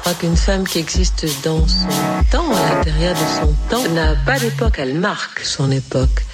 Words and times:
crois 0.00 0.14
qu'une 0.14 0.36
femme 0.36 0.66
qui 0.66 0.78
existe 0.78 1.26
dans 1.44 1.66
son 1.66 1.88
temps, 2.30 2.50
à 2.50 2.74
l'intérieur 2.74 3.14
de 3.14 3.40
son 3.40 3.54
temps, 3.68 3.88
n'a 3.92 4.14
pas 4.24 4.38
d'époque, 4.38 4.78
elle 4.78 4.98
marque 4.98 5.40
son 5.40 5.70
époque. 5.70 6.24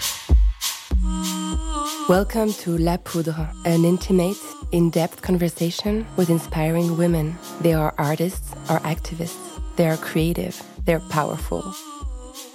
Welcome 2.09 2.53
to 2.65 2.77
La 2.77 2.99
Poudre, 2.99 3.49
an 3.65 3.85
intimate, 3.85 4.39
in 4.73 4.91
depth 4.91 5.21
conversation 5.23 6.07
with 6.17 6.31
inspiring 6.31 6.97
women. 6.97 7.37
They 7.63 7.75
are 7.75 7.93
artists 7.99 8.53
or 8.71 8.79
activists. 8.85 9.61
They 9.77 9.89
are 9.89 9.97
creative. 9.97 10.63
They're 10.85 11.03
powerful. 11.11 11.65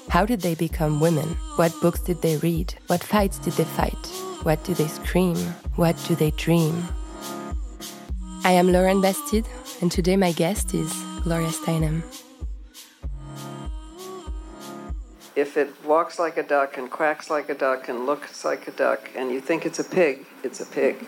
How 0.10 0.26
did 0.26 0.42
they 0.42 0.56
become 0.56 1.02
women? 1.02 1.36
What 1.58 1.74
books 1.82 2.00
did 2.00 2.22
they 2.22 2.38
read? 2.38 2.74
What 2.88 3.04
fights 3.04 3.38
did 3.40 3.54
they 3.54 3.66
fight? 3.66 4.08
What 4.44 4.64
do 4.64 4.74
they 4.74 4.88
scream? 4.88 5.36
What 5.76 5.96
do 6.08 6.16
they 6.16 6.32
dream? 6.32 6.88
I 8.44 8.54
am 8.54 8.72
Lauren 8.72 9.02
Bastide, 9.02 9.46
and 9.82 9.92
today 9.92 10.16
my 10.18 10.32
guest 10.32 10.74
is 10.74 10.92
Gloria 11.24 11.50
Steinem. 11.50 12.04
if 15.36 15.58
it 15.58 15.70
walks 15.86 16.20
like 16.20 16.38
a 16.38 16.44
duck 16.44 16.78
and 16.78 16.90
quacks 16.92 17.30
like 17.30 17.50
a 17.50 17.54
duck 17.54 17.88
and 17.90 18.06
looks 18.06 18.44
like 18.44 18.68
a 18.68 18.72
duck 18.72 19.10
and 19.16 19.32
you 19.32 19.40
think 19.40 19.66
it's 19.66 19.80
a 19.80 19.84
pig, 19.84 20.26
it's 20.44 20.60
a 20.60 20.66
pig. 20.66 21.06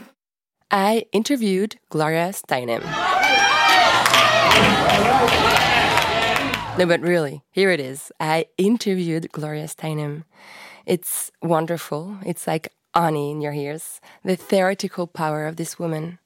I 0.72 1.06
interviewed 1.12 1.78
Gloria 1.90 2.30
Steinem. 2.30 2.82
No, 6.78 6.88
but 6.88 7.02
really, 7.02 7.44
here 7.52 7.70
it 7.70 7.80
is. 7.80 8.12
I 8.20 8.48
interviewed 8.58 9.32
Gloria 9.32 9.66
Steinem. 9.66 10.24
It's 10.86 11.32
wonderful. 11.42 12.18
It's 12.26 12.48
like 12.48 12.74
honey 12.96 13.30
in 13.30 13.42
your 13.42 13.54
ears. 13.54 14.02
The 14.24 14.36
theoretical 14.36 15.06
power 15.06 15.46
of 15.46 15.58
this 15.58 15.78
woman. 15.78 16.18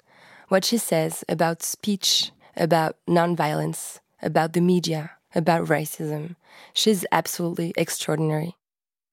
What 0.48 0.64
she 0.64 0.78
says 0.78 1.26
about 1.28 1.62
speech, 1.62 2.32
about 2.58 2.98
nonviolence, 3.08 4.00
about 4.22 4.54
the 4.54 4.62
media, 4.62 5.12
about 5.34 5.68
racism. 5.68 6.36
She's 6.74 7.06
absolutely 7.12 7.74
extraordinary. 7.78 8.56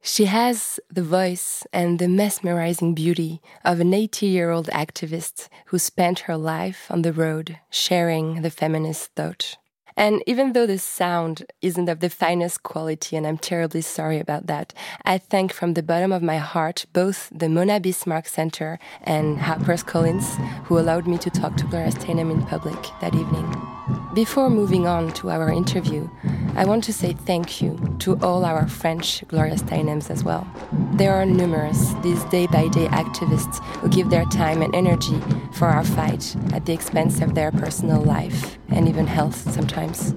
She 0.02 0.26
has 0.26 0.78
the 0.90 1.02
voice 1.02 1.66
and 1.72 1.98
the 1.98 2.08
mesmerizing 2.08 2.94
beauty 2.94 3.40
of 3.64 3.80
an 3.80 3.94
80 3.94 4.26
year 4.26 4.50
old 4.50 4.66
activist 4.66 5.48
who 5.66 5.78
spent 5.78 6.20
her 6.20 6.36
life 6.36 6.90
on 6.90 7.02
the 7.02 7.12
road 7.12 7.58
sharing 7.70 8.42
the 8.42 8.50
feminist 8.50 9.12
thought. 9.16 9.56
And 9.96 10.22
even 10.26 10.52
though 10.52 10.66
the 10.66 10.78
sound 10.78 11.46
isn't 11.62 11.88
of 11.88 12.00
the 12.00 12.10
finest 12.10 12.62
quality, 12.62 13.16
and 13.16 13.26
I'm 13.26 13.38
terribly 13.38 13.80
sorry 13.80 14.18
about 14.18 14.46
that, 14.46 14.74
I 15.04 15.18
thank 15.18 15.52
from 15.52 15.74
the 15.74 15.82
bottom 15.82 16.12
of 16.12 16.22
my 16.22 16.38
heart 16.38 16.86
both 16.92 17.30
the 17.32 17.48
Mona 17.48 17.78
Bismarck 17.78 18.26
Center 18.26 18.78
and 19.02 19.38
HarperCollins, 19.38 20.36
who 20.64 20.78
allowed 20.78 21.06
me 21.06 21.18
to 21.18 21.30
talk 21.30 21.56
to 21.56 21.64
Gloria 21.66 21.90
Steinem 21.90 22.30
in 22.30 22.44
public 22.46 22.80
that 23.00 23.14
evening. 23.14 23.83
Before 24.14 24.48
moving 24.48 24.86
on 24.86 25.12
to 25.14 25.30
our 25.30 25.50
interview, 25.50 26.08
I 26.56 26.64
want 26.64 26.84
to 26.84 26.92
say 26.92 27.12
thank 27.12 27.60
you 27.60 27.76
to 27.98 28.18
all 28.22 28.44
our 28.44 28.66
French 28.66 29.26
Gloria 29.28 29.56
Steinems 29.56 30.08
as 30.08 30.24
well. 30.24 30.46
There 30.92 31.12
are 31.12 31.26
numerous, 31.26 31.92
these 32.02 32.22
day 32.24 32.46
by 32.46 32.68
day 32.68 32.86
activists 32.86 33.62
who 33.78 33.88
give 33.88 34.08
their 34.08 34.24
time 34.26 34.62
and 34.62 34.74
energy 34.74 35.20
for 35.52 35.66
our 35.66 35.84
fight 35.84 36.34
at 36.52 36.64
the 36.64 36.72
expense 36.72 37.20
of 37.20 37.34
their 37.34 37.50
personal 37.50 38.00
life 38.02 38.58
and 38.68 38.88
even 38.88 39.06
health 39.06 39.50
sometimes. 39.52 40.14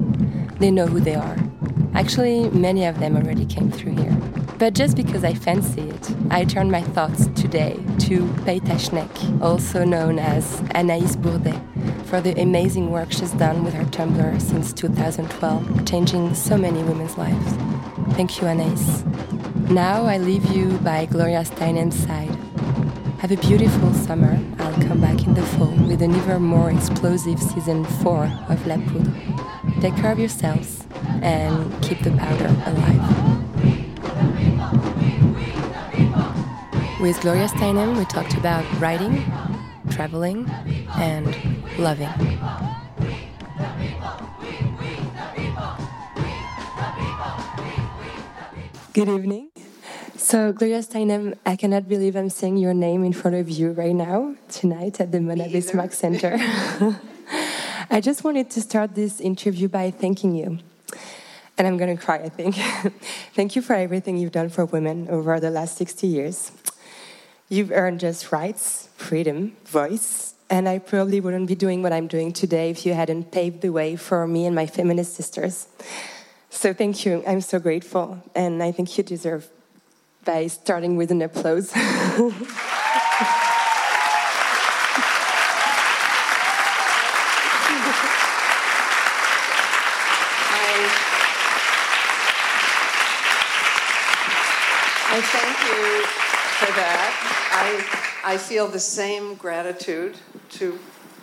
They 0.60 0.72
know 0.72 0.88
who 0.88 1.00
they 1.00 1.16
are. 1.16 1.38
Actually, 1.94 2.50
many 2.52 2.86
of 2.86 3.00
them 3.00 3.18
already 3.18 3.46
came 3.46 3.72
through 3.72 3.96
here. 3.96 4.16
But 4.60 4.74
just 4.74 4.96
because 4.96 5.24
I 5.24 5.34
fancy 5.34 5.82
it, 5.82 6.16
I 6.32 6.44
turn 6.44 6.72
my 6.72 6.82
thoughts 6.82 7.28
today 7.40 7.80
to 8.00 8.28
Paye 8.46 8.60
ta 8.60 8.74
Schnek, 8.76 9.42
also 9.42 9.84
known 9.84 10.18
as 10.20 10.62
Anaïs 10.74 11.16
Bourdet, 11.16 11.60
for 12.06 12.22
the 12.22 12.40
amazing 12.42 12.90
work 12.92 13.12
she's 13.12 13.32
done 13.34 13.57
with 13.64 13.74
her 13.74 13.86
Tumblr 13.86 14.42
since 14.42 14.74
2012, 14.74 15.86
changing 15.86 16.34
so 16.36 16.58
many 16.58 16.84
women's 16.84 17.18
lives. 17.18 17.54
Thank 18.16 18.42
you, 18.42 18.48
Anaïs. 18.48 19.04
Now 19.70 20.06
I 20.06 20.18
leave 20.18 20.46
you 20.56 20.78
by 20.80 21.06
Gloria 21.06 21.44
Steinem's 21.44 21.96
side. 21.96 22.36
Have 23.20 23.32
a 23.32 23.38
beautiful 23.38 23.94
summer. 23.94 24.40
I'll 24.60 24.82
come 24.88 25.02
back 25.02 25.26
in 25.26 25.34
the 25.34 25.42
fall 25.44 25.76
with 25.88 26.02
an 26.02 26.16
even 26.16 26.44
more 26.44 26.72
explosive 26.72 27.42
season 27.42 27.84
4 27.84 28.26
of 28.50 28.66
La 28.68 28.78
Poudre. 28.78 29.82
Take 29.82 29.96
care 29.96 30.12
of 30.12 30.20
yourselves 30.20 30.86
and 31.22 31.72
keep 31.84 32.00
the 32.02 32.12
powder 32.12 32.48
alive. 32.66 33.38
With 37.00 37.20
Gloria 37.22 37.48
Steinem, 37.48 37.98
we 37.98 38.06
talked 38.06 38.34
about 38.34 38.66
writing, 38.80 39.24
traveling, 39.90 40.50
and 40.96 41.36
loving. 41.78 42.10
Good 48.98 49.10
evening. 49.10 49.52
So, 50.16 50.52
Gloria 50.52 50.80
Steinem, 50.80 51.38
I 51.46 51.56
cannot 51.56 51.88
believe 51.88 52.16
I'm 52.16 52.32
saying 52.32 52.58
your 52.58 52.74
name 52.74 53.04
in 53.04 53.14
front 53.14 53.36
of 53.38 53.48
you 53.48 53.70
right 53.74 53.94
now, 53.94 54.34
tonight 54.50 55.00
at 55.00 55.12
the 55.12 55.22
Mona 55.22 55.48
Bismarck 55.48 55.94
Center. 55.94 56.36
I 57.92 58.02
just 58.02 58.24
wanted 58.24 58.50
to 58.50 58.60
start 58.60 58.96
this 58.96 59.22
interview 59.22 59.68
by 59.68 59.92
thanking 59.92 60.34
you. 60.34 60.58
And 61.60 61.68
I'm 61.68 61.78
going 61.78 61.96
to 61.96 62.04
cry, 62.04 62.16
I 62.16 62.30
think. 62.30 62.56
Thank 63.36 63.56
you 63.56 63.62
for 63.62 63.76
everything 63.76 64.18
you've 64.18 64.32
done 64.32 64.50
for 64.50 64.66
women 64.66 65.08
over 65.10 65.40
the 65.40 65.52
last 65.52 65.78
60 65.78 66.08
years. 66.08 66.52
You've 67.50 67.70
earned 67.70 68.00
just 68.00 68.32
rights, 68.32 68.90
freedom, 68.96 69.56
voice, 69.66 70.34
and 70.50 70.68
I 70.68 70.80
probably 70.80 71.20
wouldn't 71.20 71.48
be 71.48 71.54
doing 71.54 71.84
what 71.84 71.94
I'm 71.94 72.08
doing 72.08 72.34
today 72.34 72.72
if 72.72 72.84
you 72.84 72.96
hadn't 72.96 73.32
paved 73.32 73.62
the 73.62 73.70
way 73.70 73.96
for 73.96 74.26
me 74.26 74.48
and 74.48 74.56
my 74.56 74.66
feminist 74.66 75.14
sisters. 75.14 75.68
So 76.58 76.74
thank 76.74 77.06
you. 77.06 77.24
I'm 77.28 77.42
so 77.42 77.60
grateful, 77.60 78.20
and 78.34 78.64
I 78.64 78.72
think 78.72 78.98
you 78.98 79.04
deserve 79.04 79.48
by 80.26 80.48
starting 80.48 80.98
with 80.98 81.12
an 81.12 81.22
applause. 81.22 81.72
I 81.76 81.82
thank 95.22 95.58
you 95.62 96.06
for 96.58 96.72
that. 96.74 97.12
I, 98.24 98.34
I 98.34 98.38
feel 98.38 98.68
the 98.68 98.80
same 98.80 99.36
gratitude 99.36 100.18
to 100.54 100.80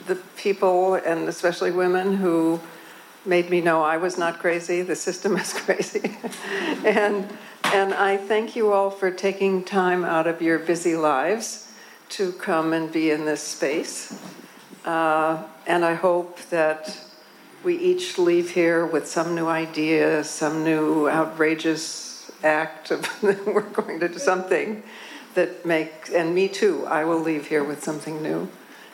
the 0.06 0.15
people 0.37 0.94
and 0.94 1.28
especially 1.28 1.73
women 1.73 2.19
who 2.19 2.61
made 3.27 3.51
me 3.51 3.61
know 3.61 3.83
I 3.83 3.97
was 3.97 4.19
not 4.19 4.39
crazy, 4.39 4.83
the 4.83 4.97
system 4.97 5.37
is 5.45 5.53
crazy. 5.53 6.17
and, 6.85 7.29
and 7.65 7.95
I 7.95 8.17
thank 8.17 8.57
you 8.57 8.73
all 8.73 8.91
for 8.91 9.11
taking 9.11 9.65
time 9.65 10.05
out 10.05 10.27
of 10.27 10.43
your 10.43 10.59
busy 10.59 10.97
lives 10.97 11.73
to 12.11 12.33
come 12.33 12.73
and 12.73 12.93
be 12.93 13.11
in 13.11 13.25
this 13.25 13.43
space. 13.43 14.19
Uh, 14.85 15.43
and 15.67 15.85
I 15.85 15.95
hope 15.95 16.39
that 16.51 16.99
we 17.65 17.77
each 17.77 18.19
leave 18.19 18.51
here 18.51 18.85
with 18.85 19.09
some 19.09 19.35
new 19.35 19.47
idea, 19.47 20.23
some 20.23 20.62
new 20.62 21.09
outrageous 21.09 22.31
act 22.43 22.91
of 22.91 23.23
we're 23.23 23.62
going 23.62 24.00
to 24.00 24.09
do 24.09 24.19
something 24.19 24.82
that 25.35 25.65
makes, 25.65 26.11
and 26.11 26.35
me 26.35 26.47
too, 26.49 26.87
I 26.87 27.05
will 27.05 27.19
leave 27.19 27.49
here 27.49 27.65
with 27.65 27.82
something 27.82 28.23
new. 28.23 28.49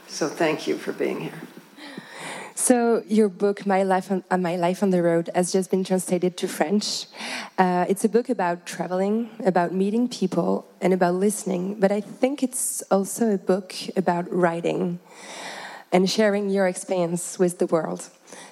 So 0.07 0.29
thank 0.29 0.67
you 0.67 0.77
for 0.79 0.93
being 0.93 1.21
here. 1.21 1.41
So 2.61 3.03
your 3.09 3.31
book, 3.31 3.65
My 3.65 3.85
Life 3.85 4.13
on, 4.13 4.23
uh, 4.31 4.37
My 4.37 4.57
Life 4.57 4.83
on 4.83 4.91
the 4.91 5.03
Road, 5.03 5.31
has 5.35 5.51
just 5.51 5.71
been 5.71 5.83
translated 5.83 6.37
to 6.37 6.47
French. 6.47 7.07
Uh, 7.57 7.87
it's 7.89 8.05
a 8.05 8.09
book 8.09 8.29
about 8.29 8.67
traveling, 8.67 9.31
about 9.47 9.73
meeting 9.73 10.09
people, 10.09 10.67
and 10.83 10.93
about 10.93 11.15
listening. 11.15 11.81
But 11.81 11.91
I 11.91 12.03
think 12.03 12.43
it's 12.43 12.83
also 12.91 13.33
a 13.33 13.39
book 13.39 13.75
about 13.97 14.31
writing 14.31 15.01
and 15.91 16.09
sharing 16.09 16.51
your 16.51 16.69
experience 16.69 17.39
with 17.39 17.59
the 17.61 17.67
world. 17.67 18.11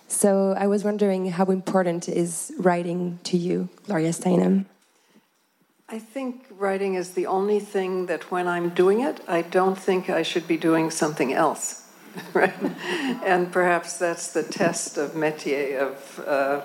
So 0.09 0.55
I 0.59 0.67
was 0.69 0.85
wondering 0.85 1.31
how 1.31 1.45
important 1.45 2.09
is 2.09 2.51
writing 2.59 3.19
to 3.25 3.37
you, 3.37 3.69
Gloria 3.87 4.13
Steinem? 4.13 4.65
I 5.91 5.99
think 5.99 6.47
writing 6.59 6.95
is 6.95 7.11
the 7.11 7.27
only 7.27 7.61
thing 7.61 8.07
that 8.07 8.31
when 8.31 8.49
I'm 8.49 8.71
doing 8.71 9.01
it, 9.01 9.21
I 9.29 9.43
don't 9.43 9.79
think 9.79 10.09
I 10.09 10.23
should 10.23 10.49
be 10.49 10.57
doing 10.57 10.91
something 10.91 11.35
else. 11.35 11.88
And 13.25 13.53
perhaps 13.53 13.99
that's 13.99 14.29
the 14.33 14.43
test 14.43 14.97
of 14.97 15.13
métier, 15.13 15.79
of 15.79 16.25
uh, 16.27 16.63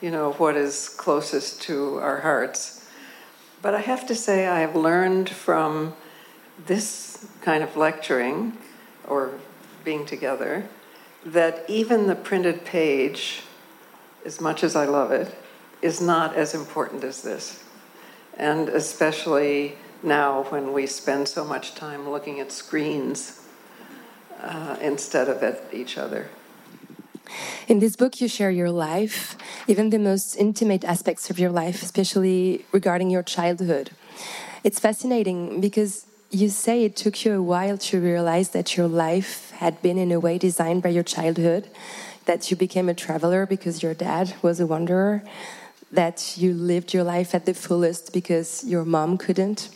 you 0.00 0.10
know, 0.10 0.32
what 0.32 0.56
is 0.56 0.88
closest 0.88 1.62
to 1.62 1.96
our 1.98 2.20
hearts. 2.20 2.84
But 3.62 3.74
I 3.74 3.80
have 3.80 4.06
to 4.06 4.14
say, 4.14 4.46
I 4.46 4.60
have 4.60 4.74
learned 4.74 5.28
from 5.28 5.94
this 6.66 7.26
kind 7.42 7.62
of 7.62 7.76
lecturing 7.76 8.56
or 9.06 9.32
being 9.84 10.06
together 10.06 10.68
that 11.24 11.64
even 11.68 12.06
the 12.06 12.14
printed 12.14 12.64
page, 12.64 13.42
as 14.24 14.40
much 14.40 14.64
as 14.64 14.74
I 14.74 14.86
love 14.86 15.12
it, 15.12 15.34
is 15.82 16.00
not 16.00 16.34
as 16.34 16.54
important 16.54 17.04
as 17.04 17.22
this. 17.22 17.62
And 18.36 18.68
especially 18.68 19.76
now 20.02 20.44
when 20.44 20.72
we 20.72 20.86
spend 20.86 21.28
so 21.28 21.44
much 21.44 21.74
time 21.74 22.08
looking 22.08 22.40
at 22.40 22.50
screens 22.50 23.39
uh, 24.42 24.76
instead 24.80 25.28
of 25.28 25.42
at 25.42 25.62
each 25.72 25.98
other. 25.98 26.28
In 27.68 27.78
this 27.78 27.94
book, 27.94 28.20
you 28.20 28.28
share 28.28 28.50
your 28.50 28.70
life, 28.70 29.36
even 29.68 29.90
the 29.90 29.98
most 29.98 30.34
intimate 30.34 30.84
aspects 30.84 31.30
of 31.30 31.38
your 31.38 31.50
life, 31.50 31.82
especially 31.82 32.64
regarding 32.72 33.10
your 33.10 33.22
childhood. 33.22 33.90
It's 34.64 34.80
fascinating 34.80 35.60
because 35.60 36.06
you 36.30 36.48
say 36.48 36.84
it 36.84 36.96
took 36.96 37.24
you 37.24 37.34
a 37.34 37.42
while 37.42 37.78
to 37.78 38.00
realize 38.00 38.50
that 38.50 38.76
your 38.76 38.88
life 38.88 39.52
had 39.52 39.80
been, 39.82 39.98
in 39.98 40.10
a 40.12 40.20
way, 40.20 40.38
designed 40.38 40.82
by 40.82 40.88
your 40.88 41.02
childhood, 41.02 41.68
that 42.24 42.50
you 42.50 42.56
became 42.56 42.88
a 42.88 42.94
traveler 42.94 43.46
because 43.46 43.82
your 43.82 43.94
dad 43.94 44.34
was 44.42 44.60
a 44.60 44.66
wanderer, 44.66 45.22
that 45.92 46.36
you 46.36 46.52
lived 46.52 46.94
your 46.94 47.04
life 47.04 47.34
at 47.34 47.46
the 47.46 47.54
fullest 47.54 48.12
because 48.12 48.64
your 48.64 48.84
mom 48.84 49.18
couldn't. 49.18 49.68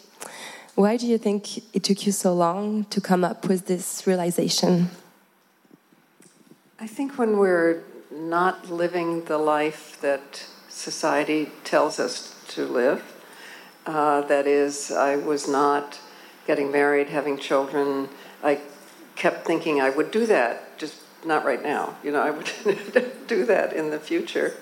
Why 0.75 0.97
do 0.97 1.07
you 1.07 1.19
think 1.19 1.59
it 1.73 1.85
took 1.85 2.05
you 2.05 2.11
so 2.11 2.35
long 2.35 2.85
to 2.87 3.01
come 3.01 3.23
up 3.23 3.47
with 3.47 3.67
this 3.67 4.09
realization? 4.09 4.91
I 6.81 6.89
think 6.89 7.17
when 7.17 7.39
we're 7.39 7.85
not 8.11 8.69
living 8.69 9.27
the 9.27 9.39
life 9.39 10.01
that 10.01 10.45
society 10.69 11.53
tells 11.63 12.01
us 12.01 12.35
to 12.49 12.67
live, 12.67 13.05
uh, 13.87 14.23
that 14.23 14.49
is, 14.49 14.91
I 14.91 15.15
was 15.15 15.47
not 15.47 16.01
getting 16.45 16.73
married, 16.73 17.09
having 17.09 17.39
children. 17.39 18.09
I 18.43 18.59
kept 19.15 19.47
thinking 19.47 19.81
I 19.81 19.91
would 19.91 20.11
do 20.11 20.27
that, 20.27 20.77
just 20.77 20.97
not 21.25 21.45
right 21.45 21.63
now. 21.63 21.97
You 22.03 22.11
know, 22.11 22.21
I 22.21 22.31
would 22.31 22.51
do 23.29 23.47
that 23.47 23.73
in 23.73 23.91
the 23.91 24.01
future. 24.01 24.55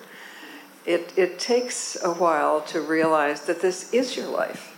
It, 0.85 1.11
it 1.17 1.39
takes 1.39 1.97
a 2.05 2.13
while 2.13 2.61
to 2.63 2.83
realize 2.83 3.47
that 3.47 3.63
this 3.63 3.95
is 3.95 4.15
your 4.15 4.29
life. 4.29 4.73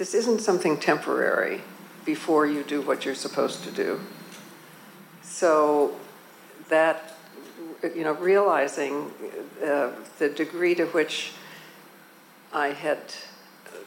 This 0.00 0.14
isn't 0.14 0.40
something 0.40 0.78
temporary 0.78 1.60
before 2.06 2.46
you 2.46 2.62
do 2.62 2.80
what 2.80 3.04
you're 3.04 3.14
supposed 3.14 3.64
to 3.64 3.70
do. 3.70 4.00
So 5.20 5.94
that, 6.70 7.16
you 7.82 8.04
know, 8.04 8.14
realizing 8.14 9.10
uh, 9.62 9.90
the 10.18 10.30
degree 10.30 10.74
to 10.76 10.86
which 10.86 11.32
I 12.50 12.68
had 12.68 13.12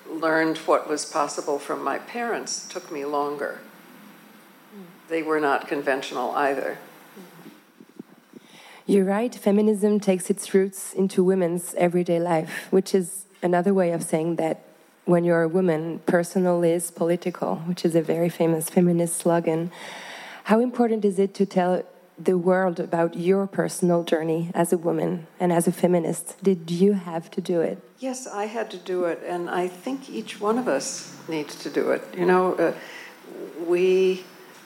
learned 0.07 0.59
what 0.59 0.87
was 0.87 1.03
possible 1.03 1.57
from 1.57 1.83
my 1.83 1.97
parents 1.97 2.67
took 2.67 2.91
me 2.91 3.05
longer. 3.05 3.61
They 5.09 5.23
were 5.23 5.39
not 5.39 5.67
conventional 5.67 6.29
either. 6.35 6.77
You're 8.85 9.05
right, 9.05 9.33
feminism 9.33 9.99
takes 9.99 10.29
its 10.29 10.53
roots 10.53 10.93
into 10.93 11.23
women's 11.23 11.73
everyday 11.73 12.19
life, 12.19 12.67
which 12.69 12.93
is 12.93 13.25
another 13.41 13.73
way 13.73 13.91
of 13.91 14.03
saying 14.03 14.35
that 14.35 14.67
when 15.05 15.23
you're 15.23 15.43
a 15.43 15.47
woman, 15.47 15.99
personal 16.05 16.63
is 16.63 16.91
political, 16.91 17.57
which 17.65 17.83
is 17.83 17.95
a 17.95 18.01
very 18.01 18.29
famous 18.29 18.69
feminist 18.69 19.17
slogan. 19.17 19.71
How 20.45 20.59
important 20.59 21.03
is 21.05 21.19
it 21.19 21.33
to 21.35 21.45
tell 21.45 21.83
the 22.17 22.37
world 22.37 22.79
about 22.79 23.15
your 23.15 23.47
personal 23.47 24.03
journey 24.03 24.51
as 24.53 24.71
a 24.71 24.77
woman 24.77 25.27
and 25.39 25.51
as 25.51 25.67
a 25.67 25.71
feminist. 25.71 26.41
Did 26.43 26.69
you 26.69 26.93
have 26.93 27.31
to 27.31 27.41
do 27.41 27.61
it? 27.61 27.79
Yes, 27.99 28.27
I 28.27 28.45
had 28.45 28.69
to 28.71 28.77
do 28.77 29.05
it, 29.05 29.21
and 29.25 29.49
I 29.49 29.67
think 29.67 30.09
each 30.09 30.39
one 30.39 30.57
of 30.57 30.67
us 30.67 31.15
needs 31.27 31.55
to 31.63 31.69
do 31.69 31.91
it. 31.91 32.03
You 32.17 32.25
know, 32.25 32.53
uh, 32.55 32.73
we 33.65 34.23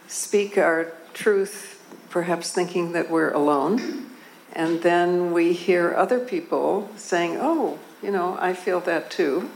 speak 0.07 0.57
our 0.57 0.92
truth, 1.13 1.81
perhaps 2.10 2.51
thinking 2.51 2.92
that 2.94 3.10
we're 3.10 3.31
alone, 3.31 4.10
and 4.54 4.81
then 4.81 5.31
we 5.31 5.54
hear 5.54 5.94
other 5.94 6.19
people 6.19 6.89
saying, 6.95 7.38
Oh, 7.39 7.80
you 8.01 8.12
know, 8.12 8.38
I 8.39 8.54
feel 8.54 8.80
that 8.81 9.12
too. 9.12 9.50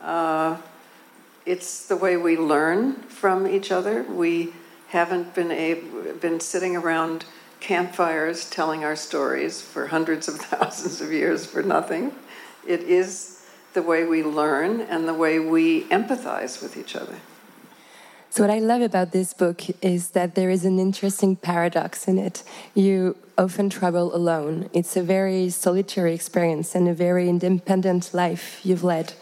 Uh, 0.00 0.56
it's 1.46 1.86
the 1.86 1.96
way 1.96 2.16
we 2.16 2.36
learn 2.36 2.94
from 2.94 3.46
each 3.46 3.70
other. 3.70 4.02
We 4.02 4.52
haven't 4.88 5.34
been 5.34 5.50
able, 5.50 6.14
been 6.14 6.40
sitting 6.40 6.76
around 6.76 7.24
campfires 7.60 8.48
telling 8.48 8.84
our 8.84 8.96
stories 8.96 9.60
for 9.60 9.88
hundreds 9.88 10.28
of 10.28 10.36
thousands 10.52 11.00
of 11.00 11.12
years 11.12 11.46
for 11.46 11.62
nothing. 11.62 12.12
It 12.66 12.80
is 12.80 13.44
the 13.74 13.82
way 13.82 14.04
we 14.04 14.22
learn 14.22 14.80
and 14.80 15.06
the 15.06 15.14
way 15.14 15.38
we 15.38 15.84
empathize 15.84 16.62
with 16.62 16.76
each 16.76 16.96
other. 16.96 17.16
So, 18.30 18.44
what 18.44 18.50
I 18.50 18.60
love 18.60 18.80
about 18.80 19.10
this 19.10 19.34
book 19.34 19.62
is 19.82 20.10
that 20.10 20.36
there 20.36 20.50
is 20.50 20.64
an 20.64 20.78
interesting 20.78 21.34
paradox 21.34 22.06
in 22.06 22.16
it. 22.16 22.44
You 22.74 23.16
often 23.40 23.70
travel 23.70 24.14
alone. 24.14 24.68
It's 24.74 24.96
a 24.96 25.02
very 25.02 25.48
solitary 25.48 26.12
experience 26.14 26.74
and 26.74 26.86
a 26.86 26.92
very 26.92 27.26
independent 27.28 28.12
life 28.12 28.60
you've 28.62 28.84
led. 28.84 29.14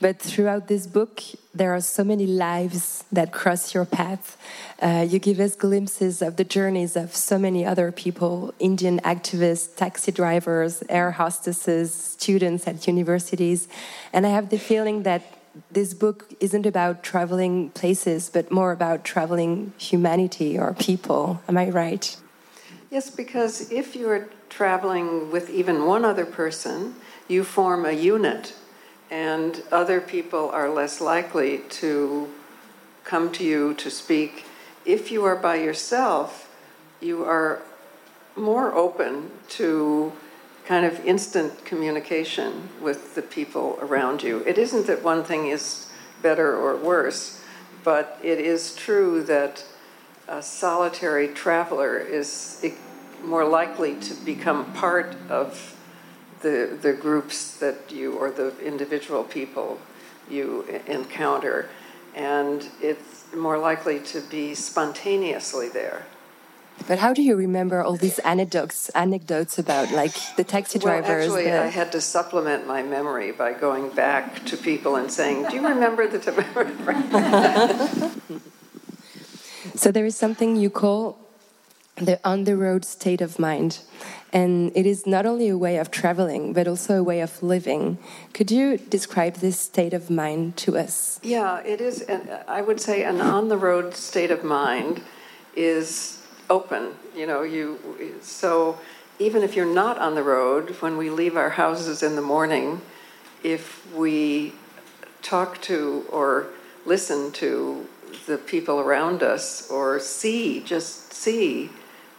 But 0.00 0.18
throughout 0.18 0.66
this 0.66 0.88
book, 0.88 1.22
there 1.54 1.72
are 1.72 1.80
so 1.80 2.02
many 2.02 2.26
lives 2.26 3.04
that 3.12 3.32
cross 3.32 3.72
your 3.72 3.84
path. 3.84 4.36
Uh, 4.82 5.06
you 5.08 5.20
give 5.20 5.38
us 5.38 5.54
glimpses 5.54 6.20
of 6.20 6.34
the 6.36 6.44
journeys 6.44 6.96
of 6.96 7.14
so 7.14 7.38
many 7.38 7.64
other 7.64 7.92
people 7.92 8.52
Indian 8.58 8.98
activists, 9.00 9.76
taxi 9.76 10.10
drivers, 10.10 10.82
air 10.88 11.12
hostesses, 11.12 11.94
students 11.94 12.66
at 12.66 12.86
universities. 12.88 13.68
And 14.12 14.26
I 14.26 14.30
have 14.30 14.48
the 14.50 14.58
feeling 14.58 15.04
that 15.04 15.22
this 15.70 15.94
book 15.94 16.32
isn't 16.40 16.66
about 16.66 17.02
traveling 17.02 17.70
places, 17.70 18.30
but 18.30 18.50
more 18.50 18.72
about 18.72 19.04
traveling 19.04 19.72
humanity 19.78 20.58
or 20.58 20.74
people. 20.74 21.40
Am 21.48 21.56
I 21.56 21.70
right? 21.70 22.16
Yes, 22.90 23.08
because 23.08 23.70
if 23.70 23.94
you're 23.94 24.28
traveling 24.48 25.30
with 25.30 25.48
even 25.48 25.86
one 25.86 26.04
other 26.04 26.26
person, 26.26 26.96
you 27.28 27.44
form 27.44 27.86
a 27.86 27.92
unit, 27.92 28.52
and 29.08 29.62
other 29.70 30.00
people 30.00 30.50
are 30.50 30.68
less 30.68 31.00
likely 31.00 31.58
to 31.68 32.28
come 33.04 33.30
to 33.30 33.44
you 33.44 33.74
to 33.74 33.92
speak. 33.92 34.44
If 34.84 35.12
you 35.12 35.24
are 35.24 35.36
by 35.36 35.56
yourself, 35.56 36.52
you 37.00 37.24
are 37.24 37.62
more 38.34 38.74
open 38.74 39.30
to 39.50 40.12
kind 40.64 40.84
of 40.84 41.04
instant 41.04 41.64
communication 41.64 42.70
with 42.80 43.14
the 43.14 43.22
people 43.22 43.78
around 43.80 44.24
you. 44.24 44.42
It 44.46 44.58
isn't 44.58 44.88
that 44.88 45.04
one 45.04 45.22
thing 45.22 45.46
is 45.46 45.88
better 46.22 46.56
or 46.56 46.76
worse, 46.76 47.40
but 47.84 48.18
it 48.20 48.40
is 48.40 48.74
true 48.74 49.22
that 49.24 49.64
a 50.28 50.40
solitary 50.40 51.26
traveler 51.26 51.98
is 51.98 52.64
more 53.22 53.44
likely 53.44 53.96
to 54.00 54.14
become 54.14 54.72
part 54.72 55.16
of 55.28 55.76
the, 56.42 56.78
the 56.80 56.92
groups 56.92 57.56
that 57.58 57.90
you 57.90 58.14
or 58.14 58.30
the 58.30 58.56
individual 58.64 59.24
people 59.24 59.78
you 60.30 60.64
encounter, 60.86 61.68
and 62.14 62.68
it's 62.80 63.24
more 63.34 63.58
likely 63.58 63.98
to 64.00 64.20
be 64.20 64.54
spontaneously 64.54 65.68
there. 65.68 66.06
But 66.88 66.98
how 66.98 67.12
do 67.12 67.22
you 67.22 67.36
remember 67.36 67.82
all 67.82 67.96
these 67.96 68.18
anecdotes 68.20 68.88
anecdotes 68.90 69.58
about 69.58 69.90
like 69.92 70.14
the 70.36 70.44
taxi 70.44 70.78
drivers? 70.78 71.28
Well, 71.28 71.36
actually, 71.36 71.50
the... 71.50 71.62
I 71.62 71.66
had 71.66 71.92
to 71.92 72.00
supplement 72.00 72.66
my 72.66 72.82
memory 72.82 73.32
by 73.32 73.52
going 73.52 73.90
back 73.90 74.46
to 74.46 74.56
people 74.56 74.96
and 74.96 75.12
saying, 75.12 75.44
"Do 75.50 75.56
you 75.56 75.68
remember 75.68 76.08
the?" 76.08 76.20
so 79.74 79.92
there 79.92 80.06
is 80.06 80.16
something 80.16 80.56
you 80.56 80.70
call 80.70 81.18
the 82.00 82.20
on 82.24 82.44
the 82.44 82.56
road 82.56 82.84
state 82.84 83.20
of 83.20 83.38
mind. 83.38 83.80
And 84.32 84.72
it 84.76 84.86
is 84.86 85.06
not 85.06 85.26
only 85.26 85.48
a 85.48 85.58
way 85.58 85.76
of 85.78 85.90
traveling, 85.90 86.52
but 86.52 86.68
also 86.68 86.98
a 86.98 87.02
way 87.02 87.20
of 87.20 87.42
living. 87.42 87.98
Could 88.32 88.50
you 88.50 88.78
describe 88.78 89.36
this 89.36 89.58
state 89.58 89.92
of 89.92 90.08
mind 90.08 90.56
to 90.58 90.78
us? 90.78 91.18
Yeah, 91.22 91.60
it 91.60 91.80
is. 91.80 92.02
An, 92.02 92.28
I 92.46 92.62
would 92.62 92.80
say 92.80 93.02
an 93.02 93.20
on 93.20 93.48
the 93.48 93.56
road 93.56 93.94
state 93.94 94.30
of 94.30 94.44
mind 94.44 95.02
is 95.56 96.22
open. 96.48 96.94
You 97.14 97.26
know, 97.26 97.42
you 97.42 97.78
so 98.22 98.78
even 99.18 99.42
if 99.42 99.54
you're 99.54 99.74
not 99.74 99.98
on 99.98 100.14
the 100.14 100.22
road, 100.22 100.70
when 100.80 100.96
we 100.96 101.10
leave 101.10 101.36
our 101.36 101.50
houses 101.50 102.02
in 102.02 102.16
the 102.16 102.22
morning, 102.22 102.80
if 103.42 103.92
we 103.94 104.52
talk 105.22 105.60
to 105.62 106.06
or 106.10 106.46
listen 106.86 107.30
to 107.32 107.86
the 108.26 108.38
people 108.38 108.80
around 108.80 109.22
us 109.22 109.70
or 109.70 110.00
see, 110.00 110.60
just 110.60 111.12
see 111.12 111.70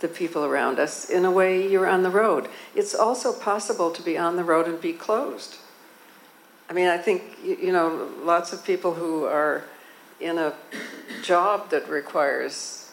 the 0.02 0.08
people 0.08 0.44
around 0.44 0.80
us, 0.80 1.10
in 1.10 1.26
a 1.26 1.32
way 1.32 1.68
you're 1.70 1.88
on 1.88 2.04
the 2.04 2.10
road. 2.10 2.50
It's 2.76 2.94
also 2.94 3.32
possible 3.32 3.92
to 3.92 4.02
be 4.02 4.18
on 4.18 4.36
the 4.36 4.44
road 4.44 4.68
and 4.68 4.82
be 4.82 4.94
closed. 4.94 5.58
I 6.70 6.74
mean, 6.74 6.88
I 6.88 6.98
think, 6.98 7.24
you 7.44 7.72
know, 7.72 8.10
lots 8.24 8.54
of 8.54 8.66
people 8.66 8.94
who 8.94 9.26
are 9.26 9.64
in 10.20 10.38
a 10.38 10.54
job 11.22 11.70
that 11.72 11.90
requires 11.90 12.90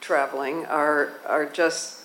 traveling 0.00 0.66
are 0.66 1.12
are 1.26 1.46
just 1.46 2.04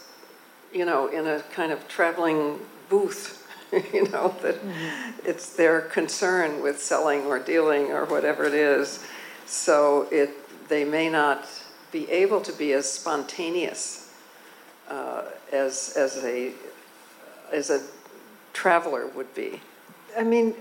you 0.74 0.86
know 0.86 1.08
in 1.08 1.26
a 1.26 1.40
kind 1.52 1.72
of 1.72 1.88
traveling 1.88 2.60
booth, 2.90 3.48
you 3.94 4.08
know, 4.10 4.36
that 4.42 4.56
mm-hmm. 4.56 5.12
it's 5.28 5.56
their 5.56 5.82
concern 5.82 6.62
with 6.62 6.82
selling 6.82 7.22
or 7.22 7.40
dealing 7.40 7.92
or 7.92 8.06
whatever 8.06 8.46
it 8.46 8.54
is. 8.54 9.04
So 9.46 10.08
it, 10.12 10.32
they 10.70 10.86
may 10.86 11.10
not 11.10 11.48
be 11.92 12.10
able 12.10 12.42
to 12.42 12.52
be 12.52 12.74
as 12.74 12.90
spontaneous 12.92 14.05
uh, 14.90 15.24
as, 15.52 15.96
as, 15.98 16.24
a, 16.24 16.52
as 17.52 17.70
a 17.70 17.82
traveler 18.54 19.08
would 19.08 19.34
be. 19.34 19.62
I 20.18 20.24
mean, 20.24 20.54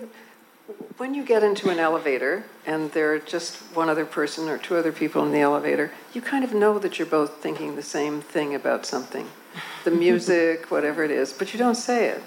when 0.96 1.14
you 1.14 1.24
get 1.24 1.42
into 1.42 1.68
an 1.68 1.78
elevator 1.78 2.44
and 2.66 2.90
there 2.92 3.12
are 3.12 3.18
just 3.18 3.56
one 3.74 3.88
other 3.88 4.06
person 4.06 4.48
or 4.48 4.56
two 4.56 4.76
other 4.76 4.92
people 4.92 5.22
in 5.24 5.32
the 5.32 5.40
elevator, 5.40 5.92
you 6.12 6.22
kind 6.22 6.44
of 6.44 6.54
know 6.54 6.78
that 6.78 6.98
you're 6.98 7.06
both 7.06 7.42
thinking 7.42 7.76
the 7.76 7.82
same 7.82 8.20
thing 8.20 8.54
about 8.54 8.86
something 8.86 9.28
the 9.84 9.90
music, 10.06 10.70
whatever 10.70 11.04
it 11.04 11.10
is, 11.10 11.32
but 11.32 11.52
you 11.52 11.58
don't 11.58 11.74
say 11.74 12.08
it. 12.08 12.22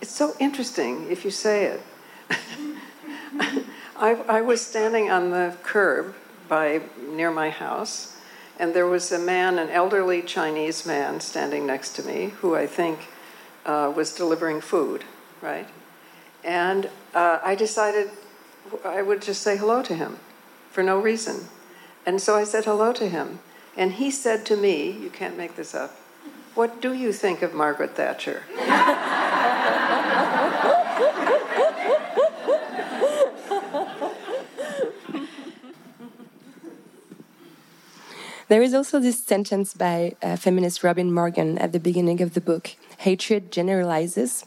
It's 0.00 0.12
so 0.12 0.34
interesting 0.38 1.10
if 1.10 1.24
you 1.24 1.30
say 1.30 1.66
it. 1.66 1.82
I, 3.96 4.14
I 4.28 4.40
was 4.40 4.64
standing 4.64 5.10
on 5.10 5.30
the 5.30 5.56
curb 5.62 6.14
by 6.48 6.82
near 7.08 7.30
my 7.30 7.50
house, 7.50 8.13
and 8.58 8.74
there 8.74 8.86
was 8.86 9.10
a 9.10 9.18
man, 9.18 9.58
an 9.58 9.70
elderly 9.70 10.22
Chinese 10.22 10.86
man, 10.86 11.20
standing 11.20 11.66
next 11.66 11.96
to 11.96 12.02
me, 12.02 12.32
who 12.40 12.54
I 12.54 12.66
think 12.66 13.08
uh, 13.66 13.92
was 13.94 14.14
delivering 14.14 14.60
food, 14.60 15.04
right? 15.40 15.68
And 16.42 16.90
uh, 17.14 17.40
I 17.42 17.54
decided 17.54 18.10
I 18.84 19.02
would 19.02 19.22
just 19.22 19.42
say 19.42 19.56
hello 19.56 19.82
to 19.82 19.94
him 19.94 20.18
for 20.70 20.82
no 20.82 20.98
reason. 20.98 21.48
And 22.06 22.20
so 22.20 22.36
I 22.36 22.44
said 22.44 22.64
hello 22.64 22.92
to 22.92 23.08
him. 23.08 23.40
And 23.76 23.92
he 23.92 24.10
said 24.10 24.46
to 24.46 24.56
me, 24.56 24.90
You 24.90 25.10
can't 25.10 25.36
make 25.36 25.56
this 25.56 25.74
up, 25.74 25.96
what 26.54 26.80
do 26.80 26.92
you 26.92 27.12
think 27.12 27.42
of 27.42 27.52
Margaret 27.52 27.96
Thatcher? 27.96 28.44
There 38.48 38.62
is 38.62 38.74
also 38.74 39.00
this 39.00 39.24
sentence 39.24 39.72
by 39.72 40.16
uh, 40.22 40.36
feminist 40.36 40.84
Robin 40.84 41.10
Morgan 41.10 41.56
at 41.56 41.72
the 41.72 41.80
beginning 41.80 42.20
of 42.20 42.34
the 42.34 42.42
book 42.42 42.72
Hatred 42.98 43.50
generalizes, 43.50 44.44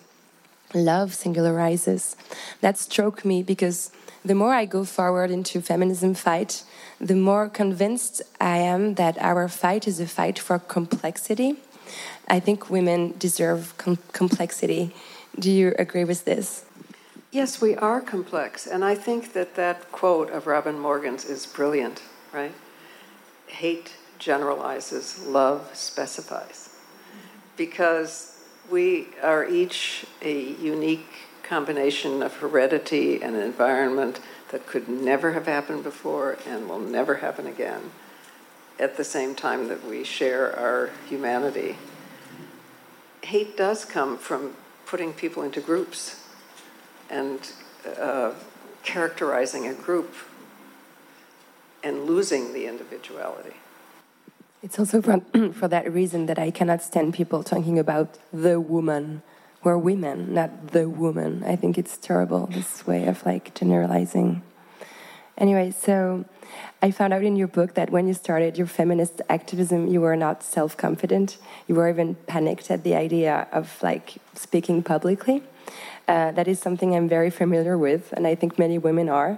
love 0.74 1.12
singularizes. 1.12 2.16
That 2.62 2.78
struck 2.78 3.26
me 3.26 3.42
because 3.42 3.92
the 4.24 4.36
more 4.36 4.54
I 4.54 4.66
go 4.66 4.84
forward 4.84 5.32
into 5.32 5.62
feminism 5.62 6.14
fight, 6.14 6.64
the 7.02 7.16
more 7.16 7.50
convinced 7.50 8.22
I 8.40 8.58
am 8.58 8.96
that 8.96 9.18
our 9.20 9.48
fight 9.48 9.88
is 9.88 10.00
a 10.00 10.08
fight 10.08 10.38
for 10.38 10.60
complexity. 10.60 11.56
I 12.28 12.40
think 12.40 12.70
women 12.70 13.16
deserve 13.18 13.74
com 13.78 13.98
complexity. 14.12 14.94
Do 15.40 15.50
you 15.50 15.74
agree 15.80 16.04
with 16.04 16.26
this? 16.26 16.66
Yes, 17.32 17.62
we 17.62 17.76
are 17.76 18.02
complex. 18.02 18.68
And 18.68 18.86
I 18.86 18.96
think 18.96 19.34
that 19.34 19.56
that 19.56 19.92
quote 19.92 20.30
of 20.30 20.46
Robin 20.46 20.78
Morgan's 20.80 21.26
is 21.26 21.46
brilliant, 21.46 22.02
right? 22.32 22.54
Hate 23.48 23.96
generalizes, 24.20 25.26
love 25.26 25.70
specifies. 25.74 26.70
Because 27.56 28.38
we 28.70 29.08
are 29.24 29.46
each 29.46 30.06
a 30.22 30.54
unique 30.54 31.08
combination 31.44 32.22
of 32.22 32.36
heredity 32.38 33.22
and 33.22 33.36
environment 33.36 34.20
that 34.52 34.68
could 34.68 34.88
never 34.90 35.34
have 35.34 35.46
happened 35.46 35.84
before 35.84 36.38
and 36.48 36.68
will 36.68 36.80
never 36.80 37.16
happen 37.16 37.48
again 37.48 37.92
at 38.80 38.98
the 38.98 39.04
same 39.04 39.34
time 39.34 39.68
that 39.70 39.86
we 39.86 40.04
share 40.04 40.58
our 40.58 40.92
humanity. 41.10 41.78
Hate 43.22 43.58
does 43.58 43.86
come 43.86 44.18
from 44.18 44.54
putting 44.86 45.14
people 45.14 45.44
into 45.44 45.60
groups 45.60 46.24
and 47.10 47.52
uh, 48.00 48.34
characterizing 48.84 49.68
a 49.68 49.74
group 49.74 50.14
and 51.84 52.06
losing 52.06 52.54
the 52.54 52.66
individuality. 52.68 53.56
It's 54.64 54.80
also 54.80 55.02
for, 55.54 55.68
that 55.68 55.92
reason 55.92 56.26
that 56.26 56.40
I 56.40 56.52
cannot 56.52 56.82
stand 56.82 57.14
people 57.14 57.44
talking 57.44 57.78
about 57.78 58.18
the 58.34 58.60
woman. 58.60 59.22
We're 59.64 59.78
women, 59.78 60.34
not 60.34 60.70
the 60.70 60.90
woman. 60.90 61.44
I 61.44 61.56
think 61.56 61.78
it's 61.78 61.98
terrible, 61.98 62.48
this 62.48 62.86
way 62.88 63.06
of 63.06 63.26
like 63.26 63.54
generalizing. 63.54 64.42
Anyway, 65.38 65.72
so 65.72 66.26
I 66.82 66.92
found 66.92 67.14
out 67.14 67.24
in 67.24 67.36
your 67.36 67.48
book 67.48 67.76
that 67.76 67.92
when 67.92 68.08
you 68.08 68.14
started 68.14 68.58
your 68.58 68.68
feminist 68.68 69.22
activism, 69.30 69.88
you 69.88 70.02
were 70.02 70.16
not 70.16 70.44
self 70.44 70.76
confident. 70.76 71.38
You 71.68 71.76
were 71.76 71.90
even 71.90 72.16
panicked 72.28 72.72
at 72.72 72.84
the 72.84 72.96
idea 72.96 73.48
of 73.52 73.82
like 73.84 74.16
speaking 74.34 74.82
publicly. 74.84 75.44
Uh, 76.08 76.32
that 76.32 76.48
is 76.48 76.60
something 76.60 76.96
I'm 76.96 77.10
very 77.10 77.30
familiar 77.30 77.78
with, 77.78 78.14
and 78.14 78.26
I 78.26 78.36
think 78.36 78.58
many 78.58 78.78
women 78.78 79.10
are. 79.10 79.38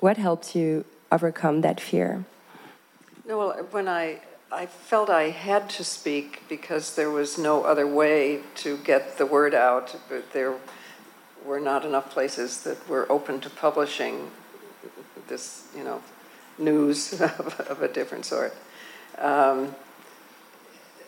What 0.00 0.16
helped 0.16 0.54
you 0.56 0.84
overcome 1.12 1.60
that 1.62 1.80
fear? 1.80 2.24
No, 3.26 3.38
well, 3.38 3.66
when 3.70 3.88
I 3.88 4.20
I 4.52 4.66
felt 4.66 5.08
I 5.08 5.30
had 5.30 5.70
to 5.70 5.84
speak 5.84 6.42
because 6.48 6.96
there 6.96 7.10
was 7.10 7.38
no 7.38 7.62
other 7.62 7.86
way 7.86 8.40
to 8.56 8.76
get 8.78 9.16
the 9.16 9.26
word 9.26 9.54
out. 9.54 9.94
But 10.08 10.32
there 10.32 10.56
were 11.44 11.60
not 11.60 11.84
enough 11.84 12.10
places 12.10 12.62
that 12.62 12.88
were 12.88 13.10
open 13.10 13.40
to 13.40 13.50
publishing 13.50 14.30
this, 15.28 15.68
you 15.76 15.84
know, 15.84 16.02
news 16.58 17.12
of, 17.20 17.60
of 17.60 17.82
a 17.82 17.88
different 17.88 18.24
sort. 18.24 18.54
Um, 19.18 19.76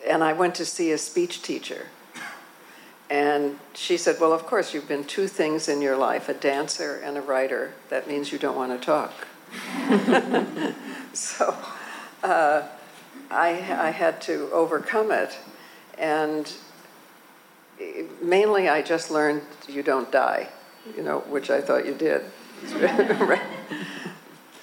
and 0.07 0.23
I 0.23 0.33
went 0.33 0.55
to 0.55 0.65
see 0.65 0.91
a 0.91 0.97
speech 0.97 1.41
teacher. 1.41 1.87
And 3.09 3.59
she 3.73 3.97
said, 3.97 4.19
Well, 4.21 4.31
of 4.31 4.45
course, 4.45 4.73
you've 4.73 4.87
been 4.87 5.03
two 5.03 5.27
things 5.27 5.67
in 5.67 5.81
your 5.81 5.97
life 5.97 6.29
a 6.29 6.33
dancer 6.33 7.01
and 7.03 7.17
a 7.17 7.21
writer. 7.21 7.73
That 7.89 8.07
means 8.07 8.31
you 8.31 8.39
don't 8.39 8.55
want 8.55 8.79
to 8.79 8.83
talk. 8.83 9.27
so, 11.13 11.55
uh, 12.23 12.67
I, 13.29 13.49
I 13.49 13.89
had 13.91 14.21
to 14.23 14.49
overcome 14.51 15.11
it. 15.11 15.37
And 15.97 16.51
mainly 18.21 18.69
I 18.69 18.81
just 18.81 19.11
learned 19.11 19.41
you 19.67 19.83
don't 19.83 20.11
die, 20.11 20.49
you 20.95 21.03
know, 21.03 21.19
which 21.21 21.49
I 21.49 21.61
thought 21.61 21.85
you 21.85 21.93
did. 21.93 22.23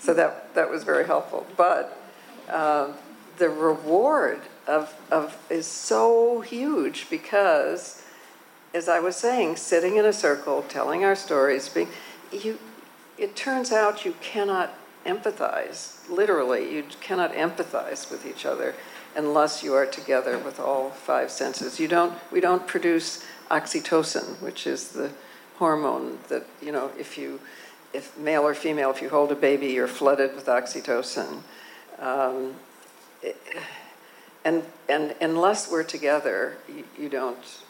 so 0.00 0.14
that, 0.14 0.54
that 0.54 0.70
was 0.70 0.84
very 0.84 1.04
helpful. 1.06 1.46
But 1.56 2.00
uh, 2.48 2.92
the 3.38 3.48
reward 3.48 4.40
of, 4.66 4.94
of 5.10 5.36
is 5.50 5.66
so 5.66 6.40
huge 6.40 7.10
because, 7.10 8.02
as 8.72 8.88
I 8.88 9.00
was 9.00 9.16
saying, 9.16 9.56
sitting 9.56 9.96
in 9.96 10.04
a 10.04 10.12
circle, 10.12 10.62
telling 10.68 11.04
our 11.04 11.16
stories, 11.16 11.68
being, 11.68 11.88
you, 12.32 12.58
it 13.18 13.36
turns 13.36 13.72
out 13.72 14.04
you 14.04 14.14
cannot 14.20 14.74
empathize. 15.06 16.08
Literally, 16.08 16.74
you 16.74 16.84
cannot 17.00 17.32
empathize 17.32 18.10
with 18.10 18.26
each 18.26 18.44
other 18.44 18.74
unless 19.16 19.62
you 19.62 19.74
are 19.74 19.86
together 19.86 20.38
with 20.38 20.60
all 20.60 20.90
five 20.90 21.30
senses. 21.30 21.80
You 21.80 21.88
don't, 21.88 22.14
we 22.30 22.40
don't 22.40 22.66
produce 22.66 23.24
oxytocin, 23.50 24.40
which 24.40 24.66
is 24.66 24.88
the 24.88 25.10
hormone 25.56 26.18
that, 26.28 26.46
you 26.62 26.72
know, 26.72 26.90
if 26.98 27.18
you, 27.18 27.40
if 27.92 28.16
male 28.16 28.42
or 28.42 28.54
female, 28.54 28.90
if 28.90 29.02
you 29.02 29.08
hold 29.08 29.32
a 29.32 29.36
baby, 29.36 29.68
you're 29.68 29.88
flooded 29.88 30.34
with 30.34 30.46
oxytocin. 30.46 31.42
Um, 31.98 32.54
and, 34.44 34.62
and 34.88 35.14
unless 35.20 35.70
we're 35.70 35.82
together, 35.82 36.56
you, 36.68 36.84
you, 36.98 37.08
don't, 37.08 37.62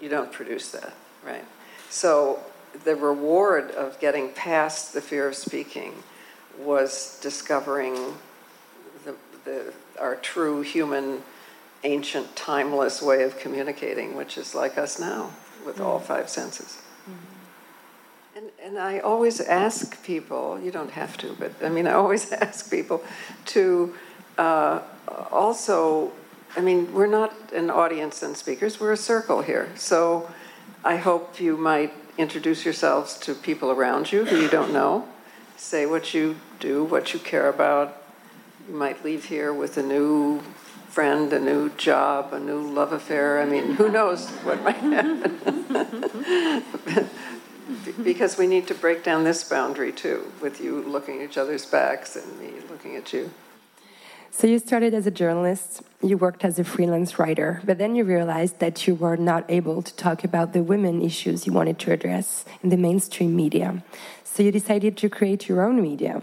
you 0.00 0.08
don't 0.08 0.32
produce 0.32 0.70
that, 0.70 0.94
right? 1.24 1.44
So 1.90 2.40
the 2.84 2.94
reward 2.94 3.72
of 3.72 3.98
getting 4.00 4.30
past 4.30 4.94
the 4.94 5.00
fear 5.00 5.28
of 5.28 5.34
speaking 5.34 5.92
was 6.64 7.18
discovering 7.22 7.94
the, 9.04 9.14
the, 9.44 9.72
our 9.98 10.16
true 10.16 10.62
human, 10.62 11.22
ancient, 11.84 12.36
timeless 12.36 13.00
way 13.02 13.22
of 13.22 13.38
communicating, 13.38 14.16
which 14.16 14.36
is 14.36 14.54
like 14.54 14.78
us 14.78 14.98
now 14.98 15.30
with 15.64 15.76
mm-hmm. 15.76 15.84
all 15.84 15.98
five 15.98 16.28
senses. 16.28 16.80
Mm-hmm. 17.02 17.40
And, 18.36 18.50
and 18.62 18.78
I 18.78 19.00
always 19.00 19.40
ask 19.40 20.02
people, 20.04 20.60
you 20.60 20.70
don't 20.70 20.92
have 20.92 21.16
to, 21.18 21.34
but 21.38 21.52
I 21.62 21.68
mean, 21.68 21.86
I 21.86 21.92
always 21.92 22.32
ask 22.32 22.70
people 22.70 23.02
to 23.46 23.94
uh, 24.38 24.80
also, 25.30 26.12
I 26.56 26.60
mean, 26.60 26.92
we're 26.92 27.06
not 27.06 27.34
an 27.52 27.70
audience 27.70 28.22
and 28.22 28.36
speakers, 28.36 28.80
we're 28.80 28.92
a 28.92 28.96
circle 28.96 29.42
here. 29.42 29.68
So 29.76 30.30
I 30.84 30.96
hope 30.96 31.40
you 31.40 31.56
might 31.56 31.92
introduce 32.16 32.64
yourselves 32.64 33.18
to 33.20 33.34
people 33.34 33.70
around 33.70 34.12
you 34.12 34.24
who 34.24 34.36
you 34.36 34.48
don't 34.48 34.72
know 34.72 35.08
say 35.60 35.84
what 35.86 36.14
you 36.14 36.36
do, 36.58 36.84
what 36.84 37.12
you 37.12 37.20
care 37.20 37.48
about. 37.48 38.02
You 38.66 38.74
might 38.74 39.04
leave 39.04 39.26
here 39.26 39.52
with 39.52 39.76
a 39.76 39.82
new 39.82 40.40
friend, 40.88 41.32
a 41.32 41.38
new 41.38 41.68
job, 41.70 42.32
a 42.32 42.40
new 42.40 42.60
love 42.60 42.92
affair. 42.92 43.40
I 43.40 43.44
mean, 43.44 43.74
who 43.74 43.90
knows 43.90 44.28
what 44.42 44.62
might 44.62 44.76
happen? 44.76 45.38
because 48.02 48.36
we 48.38 48.46
need 48.46 48.66
to 48.66 48.74
break 48.74 49.04
down 49.04 49.24
this 49.24 49.44
boundary 49.44 49.92
too, 49.92 50.32
with 50.40 50.60
you 50.60 50.82
looking 50.82 51.22
at 51.22 51.30
each 51.30 51.38
other's 51.38 51.66
backs 51.66 52.16
and 52.16 52.40
me 52.40 52.52
looking 52.68 52.96
at 52.96 53.12
you. 53.12 53.30
So 54.32 54.46
you 54.46 54.58
started 54.60 54.94
as 54.94 55.06
a 55.06 55.10
journalist, 55.10 55.82
you 56.02 56.16
worked 56.16 56.44
as 56.44 56.58
a 56.58 56.64
freelance 56.64 57.18
writer, 57.18 57.60
but 57.64 57.78
then 57.78 57.96
you 57.96 58.04
realized 58.04 58.60
that 58.60 58.86
you 58.86 58.94
were 58.94 59.16
not 59.16 59.44
able 59.50 59.82
to 59.82 59.94
talk 59.96 60.22
about 60.22 60.52
the 60.52 60.62
women 60.62 61.02
issues 61.02 61.46
you 61.46 61.52
wanted 61.52 61.78
to 61.80 61.92
address 61.92 62.44
in 62.62 62.70
the 62.70 62.76
mainstream 62.76 63.34
media. 63.34 63.82
So 64.32 64.44
you 64.44 64.52
decided 64.52 64.96
to 64.98 65.08
create 65.08 65.48
your 65.48 65.62
own 65.62 65.82
media. 65.82 66.22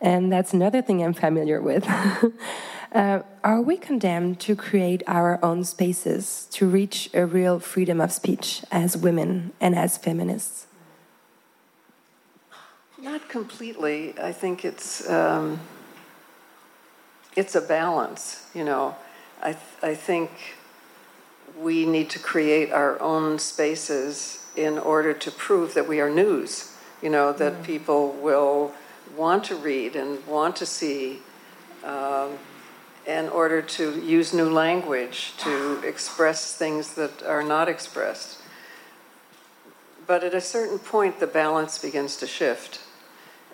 And 0.00 0.32
that's 0.32 0.52
another 0.52 0.80
thing 0.80 1.02
I'm 1.02 1.12
familiar 1.12 1.60
with. 1.60 1.88
uh, 2.92 3.22
are 3.42 3.60
we 3.60 3.76
condemned 3.76 4.38
to 4.40 4.54
create 4.54 5.02
our 5.08 5.42
own 5.44 5.64
spaces 5.64 6.46
to 6.52 6.68
reach 6.68 7.10
a 7.12 7.26
real 7.26 7.58
freedom 7.58 8.00
of 8.00 8.12
speech 8.12 8.62
as 8.70 8.96
women 8.96 9.52
and 9.60 9.74
as 9.74 9.98
feminists? 9.98 10.66
Not 12.96 13.28
completely. 13.28 14.14
I 14.18 14.32
think 14.32 14.64
it's. 14.64 15.08
Um 15.08 15.60
it's 17.38 17.54
a 17.54 17.60
balance, 17.60 18.46
you 18.52 18.64
know. 18.64 18.96
I, 19.40 19.52
th- 19.52 19.78
I 19.80 19.94
think 19.94 20.30
we 21.56 21.86
need 21.86 22.10
to 22.10 22.18
create 22.18 22.72
our 22.72 23.00
own 23.00 23.38
spaces 23.38 24.44
in 24.56 24.76
order 24.76 25.14
to 25.14 25.30
prove 25.30 25.74
that 25.74 25.86
we 25.86 26.00
are 26.00 26.10
news, 26.10 26.74
you 27.02 27.10
know, 27.10 27.32
that 27.32 27.54
mm. 27.54 27.64
people 27.64 28.12
will 28.12 28.72
want 29.16 29.44
to 29.44 29.56
read 29.56 29.96
and 29.96 30.24
want 30.26 30.56
to 30.56 30.66
see 30.66 31.20
um, 31.84 32.32
in 33.06 33.28
order 33.28 33.62
to 33.62 34.00
use 34.00 34.34
new 34.34 34.50
language 34.50 35.32
to 35.38 35.80
express 35.84 36.54
things 36.56 36.94
that 36.94 37.22
are 37.22 37.42
not 37.42 37.68
expressed. 37.68 38.40
But 40.06 40.24
at 40.24 40.34
a 40.34 40.40
certain 40.40 40.78
point, 40.78 41.20
the 41.20 41.26
balance 41.26 41.78
begins 41.78 42.16
to 42.16 42.26
shift, 42.26 42.80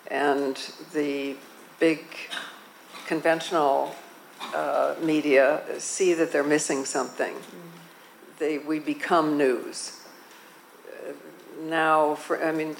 and 0.07 0.55
the 0.93 1.35
big 1.79 1.99
conventional 3.07 3.93
uh, 4.53 4.95
media 5.01 5.61
see 5.79 6.13
that 6.13 6.31
they're 6.31 6.43
missing 6.43 6.85
something. 6.85 7.33
Mm. 7.33 8.39
They, 8.39 8.57
we 8.57 8.79
become 8.79 9.37
news. 9.37 9.99
Uh, 10.87 11.11
now, 11.63 12.15
for, 12.15 12.43
I 12.43 12.51
mean, 12.51 12.75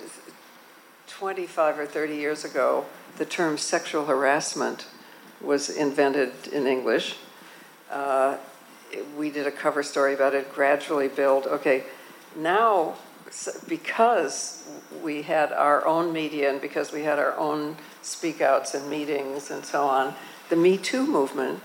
25 1.18 1.80
or 1.80 1.86
30 1.86 2.16
years 2.16 2.44
ago, 2.44 2.86
the 3.18 3.26
term 3.26 3.58
sexual 3.58 4.06
harassment 4.06 4.86
was 5.40 5.70
invented 5.70 6.34
in 6.52 6.68
English. 6.68 7.16
Uh, 7.90 8.36
we 9.18 9.30
did 9.32 9.48
a 9.48 9.52
cover 9.52 9.82
story 9.82 10.14
about 10.14 10.34
it, 10.34 10.54
gradually 10.54 11.08
build. 11.08 11.48
Okay, 11.48 11.86
now, 12.36 12.96
because 13.70 14.68
we 15.02 15.22
had 15.22 15.54
our 15.54 15.86
own 15.86 16.12
media 16.12 16.50
and 16.50 16.60
because 16.60 16.92
we 16.92 17.04
had 17.04 17.18
our 17.18 17.38
own 17.38 17.78
speak 18.02 18.42
outs 18.42 18.74
and 18.74 18.90
meetings 18.90 19.50
and 19.52 19.64
so 19.64 19.86
on, 19.86 20.14
the 20.50 20.56
Me 20.58 20.78
Too 20.78 21.08
movement 21.08 21.62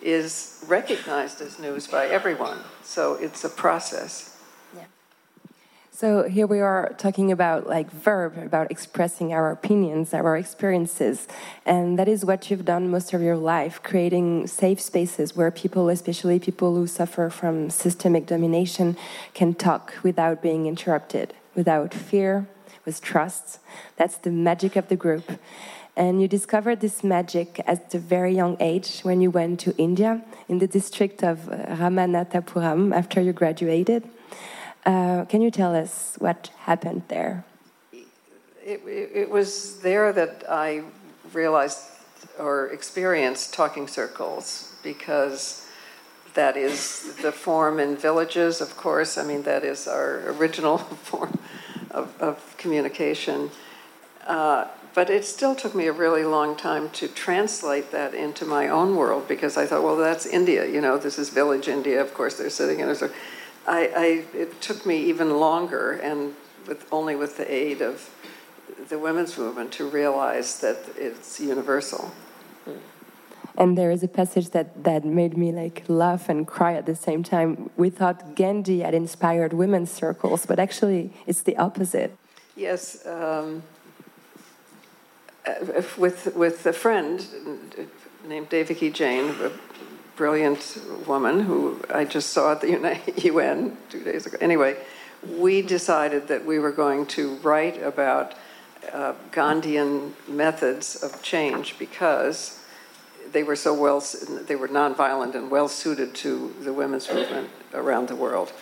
is 0.00 0.64
recognized 0.66 1.40
as 1.40 1.60
news 1.60 1.86
by 1.86 2.08
everyone. 2.08 2.58
So 2.82 3.14
it's 3.14 3.44
a 3.44 3.48
process. 3.48 4.31
So 6.02 6.24
here 6.24 6.48
we 6.48 6.58
are 6.58 6.92
talking 6.98 7.30
about 7.30 7.68
like 7.68 7.88
verb, 7.88 8.36
about 8.36 8.72
expressing 8.72 9.32
our 9.32 9.52
opinions, 9.52 10.12
our 10.12 10.36
experiences, 10.36 11.28
and 11.64 11.96
that 11.96 12.08
is 12.08 12.24
what 12.24 12.50
you've 12.50 12.64
done 12.64 12.90
most 12.90 13.14
of 13.14 13.22
your 13.22 13.36
life, 13.36 13.80
creating 13.84 14.48
safe 14.48 14.80
spaces 14.80 15.36
where 15.36 15.52
people, 15.52 15.88
especially 15.88 16.40
people 16.40 16.74
who 16.74 16.88
suffer 16.88 17.30
from 17.30 17.70
systemic 17.70 18.26
domination, 18.26 18.96
can 19.32 19.54
talk 19.54 19.94
without 20.02 20.42
being 20.42 20.66
interrupted, 20.66 21.34
without 21.54 21.94
fear, 21.94 22.48
with 22.84 23.00
trust. 23.00 23.60
That's 23.94 24.16
the 24.16 24.32
magic 24.32 24.74
of 24.74 24.88
the 24.88 24.96
group. 24.96 25.38
And 25.96 26.20
you 26.20 26.26
discovered 26.26 26.80
this 26.80 27.04
magic 27.04 27.60
at 27.64 27.94
a 27.94 28.00
very 28.00 28.34
young 28.34 28.56
age 28.58 29.02
when 29.02 29.20
you 29.20 29.30
went 29.30 29.60
to 29.60 29.76
India 29.76 30.20
in 30.48 30.58
the 30.58 30.66
district 30.66 31.22
of 31.22 31.38
Ramanathapuram 31.42 32.92
after 32.92 33.20
you 33.20 33.32
graduated. 33.32 34.08
Uh, 34.84 35.24
can 35.26 35.40
you 35.40 35.50
tell 35.50 35.74
us 35.74 36.16
what 36.18 36.50
happened 36.60 37.02
there? 37.08 37.44
It, 37.92 38.80
it, 38.86 39.10
it, 39.14 39.30
was 39.30 39.80
there 39.80 40.12
that 40.12 40.44
I 40.48 40.82
realized 41.32 41.78
or 42.38 42.68
experienced 42.68 43.54
talking 43.54 43.86
circles 43.86 44.74
because 44.82 45.66
that 46.34 46.56
is 46.56 47.14
the 47.22 47.32
form 47.32 47.78
in 47.78 47.96
villages, 47.96 48.60
of 48.60 48.76
course. 48.76 49.18
I 49.18 49.24
mean, 49.24 49.42
that 49.42 49.64
is 49.64 49.86
our 49.86 50.30
original 50.30 50.78
form 51.08 51.38
of, 51.90 52.20
of 52.20 52.56
communication. 52.56 53.50
Uh, 54.26 54.66
but 54.94 55.10
it 55.10 55.24
still 55.24 55.54
took 55.54 55.74
me 55.74 55.86
a 55.86 55.92
really 55.92 56.24
long 56.24 56.54
time 56.54 56.90
to 56.90 57.08
translate 57.08 57.92
that 57.92 58.14
into 58.14 58.44
my 58.44 58.68
own 58.68 58.96
world 58.96 59.26
because 59.26 59.56
I 59.56 59.66
thought, 59.66 59.82
well, 59.82 59.96
that's 59.96 60.26
India. 60.26 60.66
You 60.66 60.80
know, 60.80 60.98
this 60.98 61.18
is 61.18 61.30
village 61.30 61.68
India. 61.68 62.00
Of 62.00 62.12
course, 62.14 62.36
they're 62.36 62.50
sitting 62.50 62.80
in. 62.80 62.94
So, 62.94 63.10
I, 63.66 63.80
I 63.96 64.36
it 64.36 64.60
took 64.60 64.84
me 64.84 64.96
even 65.04 65.38
longer, 65.38 65.92
and 65.92 66.34
with 66.66 66.86
only 66.92 67.14
with 67.16 67.36
the 67.36 67.52
aid 67.52 67.80
of 67.80 68.10
the 68.88 68.98
women's 68.98 69.38
movement, 69.38 69.72
to 69.72 69.88
realize 69.88 70.60
that 70.60 70.78
it's 70.96 71.40
universal. 71.40 72.12
And 73.56 73.76
there 73.76 73.90
is 73.90 74.02
a 74.02 74.08
passage 74.08 74.50
that, 74.50 74.82
that 74.84 75.04
made 75.04 75.36
me 75.36 75.52
like 75.52 75.84
laugh 75.86 76.28
and 76.30 76.46
cry 76.46 76.72
at 76.74 76.86
the 76.86 76.96
same 76.96 77.22
time. 77.22 77.70
We 77.76 77.90
thought 77.90 78.34
Gandhi 78.34 78.80
had 78.80 78.94
inspired 78.94 79.52
women's 79.52 79.90
circles, 79.90 80.46
but 80.46 80.58
actually 80.58 81.12
it's 81.26 81.42
the 81.42 81.56
opposite. 81.58 82.16
Yes, 82.56 83.06
um, 83.06 83.62
uh, 85.46 85.82
with 85.98 86.34
with 86.34 86.66
a 86.66 86.72
friend 86.72 87.26
named 88.26 88.48
Devaki 88.48 88.90
Jain, 88.90 89.34
brilliant 90.16 90.78
woman 91.06 91.40
who 91.40 91.80
I 91.92 92.04
just 92.04 92.30
saw 92.30 92.52
at 92.52 92.60
the 92.60 93.02
UN 93.24 93.76
two 93.88 94.02
days 94.02 94.26
ago. 94.26 94.36
Anyway, 94.40 94.76
we 95.28 95.62
decided 95.62 96.28
that 96.28 96.44
we 96.44 96.58
were 96.58 96.72
going 96.72 97.06
to 97.06 97.36
write 97.36 97.82
about 97.82 98.34
uh, 98.92 99.14
Gandhian 99.30 100.12
methods 100.28 100.96
of 101.02 101.22
change 101.22 101.78
because 101.78 102.58
they 103.30 103.42
were 103.42 103.56
so 103.56 103.72
well, 103.72 104.02
they 104.46 104.56
were 104.56 104.68
nonviolent 104.68 105.34
and 105.34 105.50
well 105.50 105.68
suited 105.68 106.14
to 106.16 106.54
the 106.60 106.72
women's 106.72 107.08
movement 107.08 107.48
around 107.72 108.08
the 108.08 108.16
world. 108.16 108.52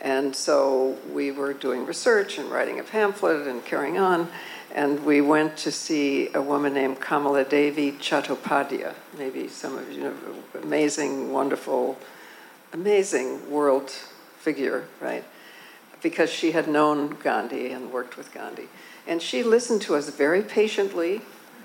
And 0.00 0.36
so 0.36 0.98
we 1.12 1.30
were 1.30 1.52
doing 1.52 1.86
research 1.86 2.38
and 2.38 2.50
writing 2.50 2.78
a 2.78 2.82
pamphlet 2.82 3.46
and 3.46 3.64
carrying 3.64 3.98
on 3.98 4.28
and 4.74 5.04
we 5.04 5.20
went 5.20 5.56
to 5.58 5.70
see 5.70 6.28
a 6.34 6.42
woman 6.42 6.74
named 6.74 7.00
Kamala 7.00 7.44
Devi 7.44 7.92
Chattopadhyay. 7.92 8.92
Maybe 9.16 9.46
some 9.46 9.78
of 9.78 9.90
you 9.90 10.02
know, 10.02 10.14
amazing, 10.60 11.32
wonderful, 11.32 11.96
amazing 12.72 13.48
world 13.48 13.90
figure, 13.90 14.86
right? 15.00 15.24
Because 16.02 16.28
she 16.28 16.50
had 16.50 16.66
known 16.66 17.16
Gandhi 17.22 17.70
and 17.70 17.92
worked 17.92 18.16
with 18.16 18.34
Gandhi. 18.34 18.68
And 19.06 19.22
she 19.22 19.44
listened 19.44 19.80
to 19.82 19.94
us 19.94 20.08
very 20.08 20.42
patiently, 20.42 21.20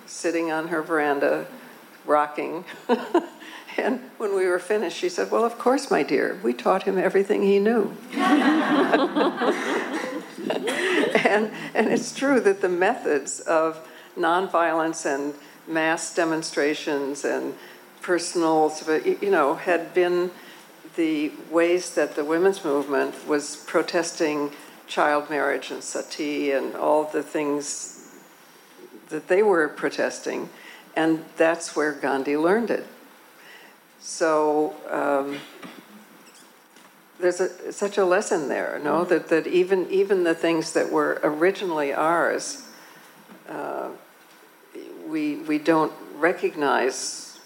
sitting 0.06 0.52
on 0.52 0.68
her 0.68 0.84
veranda, 0.84 1.48
rocking. 2.06 2.64
and 3.78 4.02
when 4.18 4.36
we 4.36 4.46
were 4.46 4.60
finished, 4.60 4.98
she 4.98 5.10
said, 5.10 5.32
Well, 5.32 5.44
of 5.44 5.58
course, 5.58 5.90
my 5.90 6.04
dear, 6.04 6.40
we 6.44 6.54
taught 6.54 6.84
him 6.84 7.00
everything 7.00 7.42
he 7.42 7.58
knew. 7.60 7.96
and, 10.50 11.52
and 11.74 11.88
it's 11.88 12.14
true 12.16 12.40
that 12.40 12.62
the 12.62 12.70
methods 12.70 13.40
of 13.42 13.88
nonviolence 14.18 15.06
and 15.06 15.34
mass 15.68 16.14
demonstrations 16.14 17.24
and 17.24 17.54
personal, 18.02 18.74
you 19.04 19.30
know, 19.30 19.56
had 19.56 19.94
been 19.94 20.32
the 20.96 21.32
ways 21.52 21.96
that 21.96 22.16
the 22.16 22.26
women's 22.26 22.64
movement 22.64 23.28
was 23.28 23.56
protesting 23.68 24.52
child 24.88 25.30
marriage 25.30 25.70
and 25.72 25.84
sati 25.84 26.52
and 26.52 26.76
all 26.76 27.04
the 27.04 27.22
things 27.22 28.08
that 29.10 29.28
they 29.28 29.44
were 29.44 29.68
protesting. 29.68 30.50
And 30.96 31.24
that's 31.38 31.76
where 31.76 31.94
Gandhi 31.94 32.36
learned 32.36 32.72
it. 32.72 32.86
So, 34.00 34.74
um, 34.90 35.40
there's 37.20 37.40
a, 37.40 37.74
such 37.74 37.98
a 37.98 38.06
lesson 38.06 38.48
there, 38.48 38.80
no? 38.84 39.02
Mm-hmm. 39.02 39.10
That, 39.10 39.28
that 39.30 39.48
even, 39.48 39.90
even 39.90 40.24
the 40.24 40.36
things 40.36 40.74
that 40.74 40.92
were 40.92 41.20
originally 41.24 41.94
ours, 41.94 42.68
uh, 43.48 43.90
we, 45.08 45.38
we 45.38 45.58
don't 45.58 45.92
recognize 46.16 47.40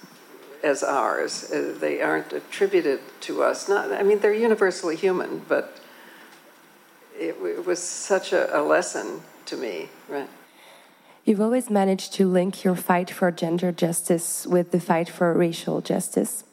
as 0.63 0.83
ours. 0.83 1.51
Uh, 1.51 1.75
they 1.79 2.01
aren't 2.01 2.31
attributed 2.33 2.99
to 3.21 3.43
us. 3.43 3.67
Not, 3.67 3.91
I 3.91 4.03
mean, 4.03 4.19
they're 4.19 4.33
universally 4.33 4.95
human, 4.95 5.41
but 5.47 5.79
it, 7.17 7.35
it 7.43 7.65
was 7.65 7.81
such 7.81 8.31
a, 8.33 8.57
a 8.57 8.61
lesson 8.61 9.21
to 9.45 9.57
me, 9.57 9.89
right? 10.07 10.29
You've 11.25 11.41
always 11.41 11.69
managed 11.69 12.13
to 12.13 12.27
link 12.27 12.63
your 12.65 12.75
fight 12.75 13.09
for 13.09 13.31
gender 13.31 13.71
justice 13.71 14.45
with 14.45 14.71
the 14.71 14.79
fight 14.79 15.07
for 15.07 15.33
racial 15.33 15.79
justice. 15.79 16.43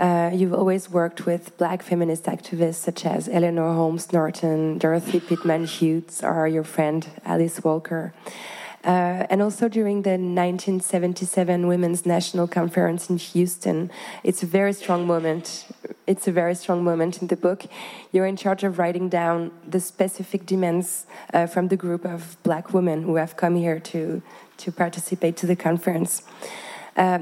Uh, 0.00 0.30
you've 0.32 0.54
always 0.54 0.88
worked 0.88 1.26
with 1.26 1.54
black 1.58 1.82
feminist 1.82 2.24
activists 2.24 2.76
such 2.76 3.04
as 3.04 3.28
Eleanor 3.28 3.74
Holmes 3.74 4.14
Norton, 4.14 4.78
Dorothy 4.78 5.20
Pitman 5.20 5.66
Hughes, 5.66 6.22
or 6.22 6.48
your 6.48 6.64
friend 6.64 7.06
Alice 7.26 7.62
Walker. 7.62 8.14
Uh, 8.82 9.26
and 9.28 9.42
also 9.42 9.68
during 9.68 10.00
the 10.00 10.12
1977 10.12 11.66
Women's 11.66 12.06
National 12.06 12.48
Conference 12.48 13.10
in 13.10 13.18
Houston, 13.18 13.90
it's 14.24 14.42
a 14.42 14.46
very 14.46 14.72
strong 14.72 15.06
moment. 15.06 15.66
It's 16.06 16.26
a 16.26 16.32
very 16.32 16.54
strong 16.54 16.82
moment 16.82 17.20
in 17.20 17.28
the 17.28 17.36
book. 17.36 17.66
You're 18.10 18.24
in 18.24 18.38
charge 18.38 18.64
of 18.64 18.78
writing 18.78 19.10
down 19.10 19.50
the 19.68 19.80
specific 19.80 20.46
demands 20.46 21.04
uh, 21.34 21.46
from 21.46 21.68
the 21.68 21.76
group 21.76 22.06
of 22.06 22.38
black 22.42 22.72
women 22.72 23.02
who 23.02 23.16
have 23.16 23.36
come 23.36 23.54
here 23.54 23.78
to, 23.80 24.22
to 24.56 24.72
participate 24.72 25.36
to 25.36 25.46
the 25.46 25.56
conference. 25.56 26.22
Uh, 26.96 27.18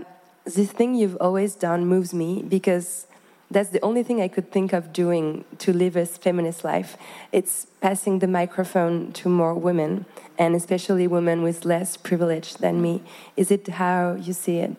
this 0.55 0.73
thing 0.73 0.95
you've 0.95 1.17
always 1.21 1.55
done 1.55 1.87
moves 1.87 2.15
me 2.15 2.43
because 2.43 3.07
that's 3.51 3.71
the 3.71 3.81
only 3.83 4.03
thing 4.03 4.21
I 4.21 4.29
could 4.29 4.51
think 4.51 4.73
of 4.73 4.93
doing 4.93 5.45
to 5.59 5.73
live 5.73 5.97
a 5.97 6.05
feminist 6.05 6.65
life. 6.65 6.97
It's 7.33 7.67
passing 7.81 8.19
the 8.19 8.27
microphone 8.27 9.13
to 9.13 9.29
more 9.29 9.55
women, 9.55 10.05
and 10.39 10.55
especially 10.55 11.07
women 11.07 11.43
with 11.43 11.65
less 11.65 11.97
privilege 11.97 12.55
than 12.55 12.83
me. 12.83 13.03
Is 13.37 13.51
it 13.51 13.67
how 13.69 14.15
you 14.15 14.35
see 14.35 14.59
it? 14.59 14.77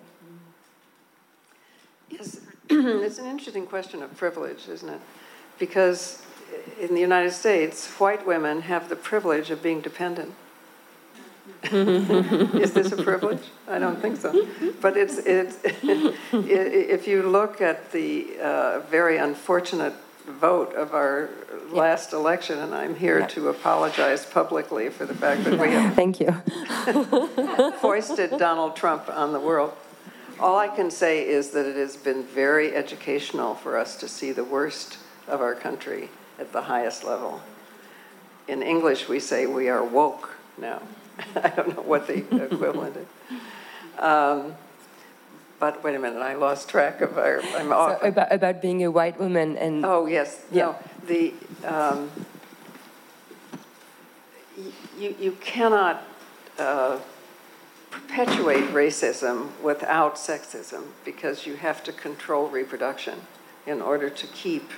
Yes, 2.09 2.41
it's 2.69 3.17
an 3.17 3.25
interesting 3.25 3.65
question 3.65 4.03
of 4.03 4.15
privilege, 4.15 4.67
isn't 4.67 4.89
it? 4.89 5.01
Because 5.57 6.21
in 6.79 6.93
the 6.93 7.01
United 7.01 7.31
States, 7.31 7.87
white 7.99 8.25
women 8.25 8.61
have 8.61 8.89
the 8.89 8.95
privilege 8.95 9.49
of 9.49 9.63
being 9.63 9.81
dependent. 9.81 10.33
Is 11.71 12.73
this 12.73 12.91
a 12.91 13.03
privilege? 13.03 13.41
I 13.67 13.79
don't 13.79 14.01
think 14.01 14.17
so. 14.17 14.47
But 14.81 14.97
it's, 14.97 15.17
it's 15.17 15.57
if 16.33 17.07
you 17.07 17.23
look 17.23 17.61
at 17.61 17.91
the 17.91 18.37
uh, 18.41 18.79
very 18.89 19.17
unfortunate 19.17 19.93
vote 20.27 20.73
of 20.75 20.93
our 20.93 21.29
last 21.71 22.13
election, 22.13 22.59
and 22.59 22.73
I'm 22.73 22.95
here 22.95 23.25
to 23.27 23.49
apologize 23.49 24.25
publicly 24.25 24.89
for 24.89 25.05
the 25.05 25.15
fact 25.15 25.43
that 25.43 25.59
we 25.59 25.67
have 25.71 25.95
Thank 25.95 26.19
you. 26.19 26.31
foisted 27.81 28.37
Donald 28.37 28.75
Trump 28.75 29.09
on 29.09 29.33
the 29.33 29.39
world. 29.39 29.73
All 30.39 30.57
I 30.57 30.69
can 30.69 30.89
say 30.89 31.27
is 31.27 31.49
that 31.49 31.65
it 31.65 31.75
has 31.75 31.97
been 31.97 32.23
very 32.23 32.73
educational 32.73 33.55
for 33.55 33.77
us 33.77 33.97
to 33.97 34.07
see 34.07 34.31
the 34.31 34.43
worst 34.43 34.97
of 35.27 35.41
our 35.41 35.53
country 35.53 36.09
at 36.39 36.53
the 36.53 36.63
highest 36.63 37.03
level. 37.03 37.41
In 38.47 38.63
English, 38.63 39.09
we 39.09 39.19
say 39.19 39.45
we 39.45 39.67
are 39.67 39.83
woke 39.83 40.37
now. 40.57 40.81
I 41.35 41.49
don't 41.49 41.75
know 41.75 41.83
what 41.83 42.07
the 42.07 42.17
equivalent 42.45 42.95
is. 42.97 43.07
Um, 44.01 44.55
but 45.59 45.83
wait 45.83 45.95
a 45.95 45.99
minute, 45.99 46.21
I 46.21 46.35
lost 46.35 46.69
track 46.69 47.01
of 47.01 47.17
our. 47.17 47.41
I'm 47.57 47.71
off. 47.73 47.99
So 48.01 48.07
about, 48.07 48.31
about 48.31 48.61
being 48.61 48.83
a 48.83 48.91
white 48.91 49.19
woman 49.19 49.57
and. 49.57 49.85
Oh 49.85 50.05
yes, 50.05 50.41
Yeah. 50.51 50.63
no. 50.63 50.75
The 51.05 51.33
um, 51.65 52.09
y- 54.57 54.71
you 54.97 55.15
you 55.19 55.31
cannot 55.41 56.03
uh, 56.57 56.99
perpetuate 57.91 58.65
racism 58.73 59.49
without 59.61 60.15
sexism 60.15 60.83
because 61.03 61.45
you 61.45 61.55
have 61.57 61.83
to 61.83 61.91
control 61.91 62.47
reproduction 62.47 63.21
in 63.65 63.81
order 63.81 64.09
to 64.09 64.27
keep 64.27 64.71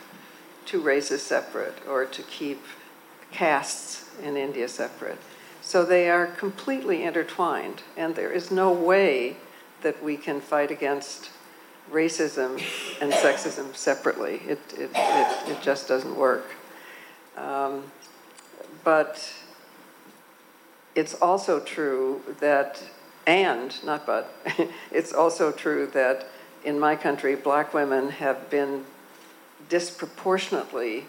two 0.66 0.82
races 0.82 1.22
separate 1.22 1.76
or 1.88 2.06
to 2.06 2.24
keep 2.24 2.64
castes 3.32 4.06
in 4.24 4.36
India 4.38 4.68
separate. 4.68 5.18
So 5.62 5.86
they 5.86 6.10
are 6.10 6.26
completely 6.26 7.04
intertwined, 7.04 7.84
and 7.96 8.16
there 8.16 8.32
is 8.32 8.50
no 8.50 8.72
way 8.72 9.38
that 9.84 10.04
we 10.04 10.18
can 10.18 10.42
fight 10.42 10.72
against 10.72 11.30
racism 11.92 12.62
and 13.02 13.12
sexism 13.12 13.76
separately. 13.76 14.42
It, 14.48 14.60
it, 14.78 14.90
it, 14.94 15.50
it 15.50 15.62
just 15.62 15.88
doesn't 15.88 16.16
work. 16.16 16.56
Um, 17.38 17.84
but 18.84 19.34
it's 20.96 21.14
also 21.16 21.60
true 21.60 22.22
that, 22.40 22.82
and, 23.28 23.84
not 23.84 24.06
but, 24.06 24.34
it's 24.92 25.14
also 25.14 25.52
true 25.52 25.88
that 25.88 26.28
in 26.64 26.80
my 26.80 26.96
country, 26.96 27.36
black 27.36 27.74
women 27.74 28.10
have 28.10 28.50
been 28.50 28.86
disproportionately 29.70 31.06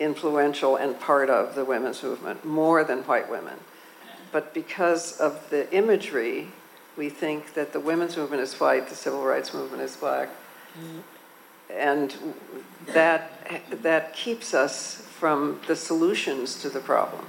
influential 0.00 0.76
and 0.76 0.98
part 0.98 1.30
of 1.30 1.54
the 1.54 1.64
women's 1.64 2.02
movement, 2.02 2.44
more 2.44 2.82
than 2.82 2.98
white 3.00 3.30
women. 3.30 3.58
But 4.34 4.52
because 4.52 5.20
of 5.20 5.48
the 5.50 5.72
imagery, 5.72 6.48
we 6.96 7.08
think 7.08 7.54
that 7.54 7.72
the 7.72 7.78
women's 7.78 8.16
movement 8.16 8.42
is 8.42 8.58
white, 8.58 8.88
the 8.88 8.96
civil 8.96 9.22
rights 9.22 9.54
movement 9.54 9.80
is 9.80 9.94
black. 9.94 10.28
And 11.72 12.12
that, 12.88 13.30
that 13.70 14.12
keeps 14.12 14.52
us 14.52 14.96
from 15.20 15.60
the 15.68 15.76
solutions 15.76 16.60
to 16.62 16.68
the 16.68 16.80
problem. 16.80 17.24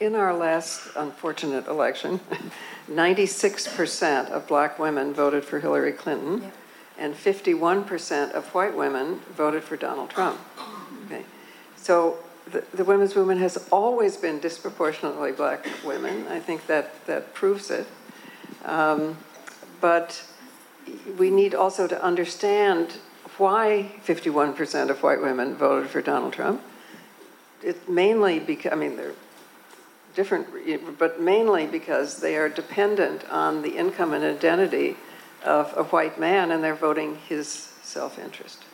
In 0.00 0.14
our 0.14 0.34
last 0.34 0.88
unfortunate 0.96 1.66
election, 1.66 2.20
96% 2.90 4.30
of 4.30 4.48
black 4.48 4.78
women 4.78 5.12
voted 5.12 5.44
for 5.44 5.60
Hillary 5.60 5.92
Clinton, 5.92 6.50
and 6.96 7.14
51% 7.14 8.32
of 8.32 8.46
white 8.54 8.74
women 8.74 9.20
voted 9.36 9.64
for 9.64 9.76
Donald 9.76 10.08
Trump. 10.08 10.40
Okay. 11.04 11.24
So 11.76 12.20
the, 12.50 12.64
the 12.74 12.84
women's 12.84 13.16
movement 13.16 13.40
has 13.40 13.56
always 13.70 14.16
been 14.16 14.38
disproportionately 14.38 15.32
black 15.32 15.66
women. 15.84 16.26
I 16.28 16.40
think 16.40 16.66
that, 16.66 17.04
that 17.06 17.34
proves 17.34 17.70
it. 17.70 17.86
Um, 18.64 19.16
but 19.80 20.24
we 21.18 21.30
need 21.30 21.54
also 21.54 21.86
to 21.86 22.02
understand 22.02 22.98
why 23.38 23.92
51% 24.06 24.90
of 24.90 25.02
white 25.02 25.20
women 25.20 25.54
voted 25.54 25.90
for 25.90 26.00
Donald 26.00 26.32
Trump. 26.32 26.62
It 27.62 27.88
mainly 27.88 28.38
because, 28.38 28.72
I 28.72 28.76
mean, 28.76 28.96
they're 28.96 29.14
different, 30.14 30.98
but 30.98 31.20
mainly 31.20 31.66
because 31.66 32.20
they 32.20 32.36
are 32.36 32.48
dependent 32.48 33.28
on 33.30 33.62
the 33.62 33.76
income 33.76 34.14
and 34.14 34.24
identity 34.24 34.96
of 35.44 35.72
a 35.76 35.84
white 35.84 36.18
man 36.18 36.50
and 36.50 36.62
they're 36.62 36.74
voting 36.74 37.16
his 37.28 37.48
self 37.82 38.18
interest. 38.18 38.64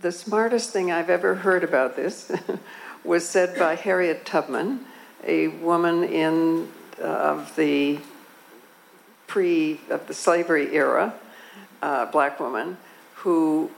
The 0.00 0.12
smartest 0.12 0.70
thing 0.70 0.92
I've 0.92 1.10
ever 1.10 1.34
heard 1.34 1.64
about 1.64 1.96
this 1.96 2.30
was 3.04 3.28
said 3.28 3.58
by 3.58 3.74
Harriet 3.74 4.24
Tubman, 4.24 4.84
a 5.24 5.48
woman 5.48 6.04
in 6.04 6.68
uh, 7.00 7.04
of 7.04 7.56
the 7.56 7.98
pre 9.26 9.80
of 9.90 10.06
the 10.06 10.14
slavery 10.14 10.72
era, 10.76 11.14
uh, 11.82 12.06
black 12.06 12.38
woman 12.38 12.76
who 13.16 13.72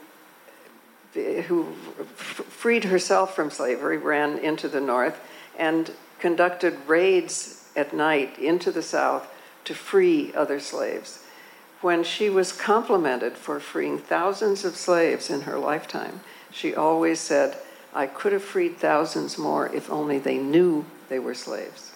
who 1.14 1.72
freed 2.14 2.84
herself 2.84 3.34
from 3.34 3.50
slavery, 3.50 3.96
ran 3.96 4.38
into 4.38 4.68
the 4.68 4.80
north, 4.80 5.18
and 5.58 5.90
conducted 6.18 6.76
raids 6.86 7.64
at 7.74 7.94
night 7.94 8.38
into 8.38 8.70
the 8.70 8.82
south 8.82 9.26
to 9.64 9.74
free 9.74 10.34
other 10.34 10.60
slaves. 10.60 11.24
When 11.80 12.04
she 12.04 12.28
was 12.28 12.52
complimented 12.52 13.38
for 13.38 13.58
freeing 13.58 13.98
thousands 13.98 14.64
of 14.64 14.76
slaves 14.76 15.30
in 15.30 15.42
her 15.42 15.58
lifetime, 15.58 16.20
she 16.52 16.74
always 16.74 17.20
said, 17.20 17.56
I 17.94 18.06
could 18.06 18.32
have 18.32 18.44
freed 18.44 18.76
thousands 18.76 19.38
more 19.38 19.66
if 19.74 19.90
only 19.90 20.18
they 20.18 20.36
knew 20.36 20.84
they 21.08 21.18
were 21.18 21.34
slaves. 21.34 21.92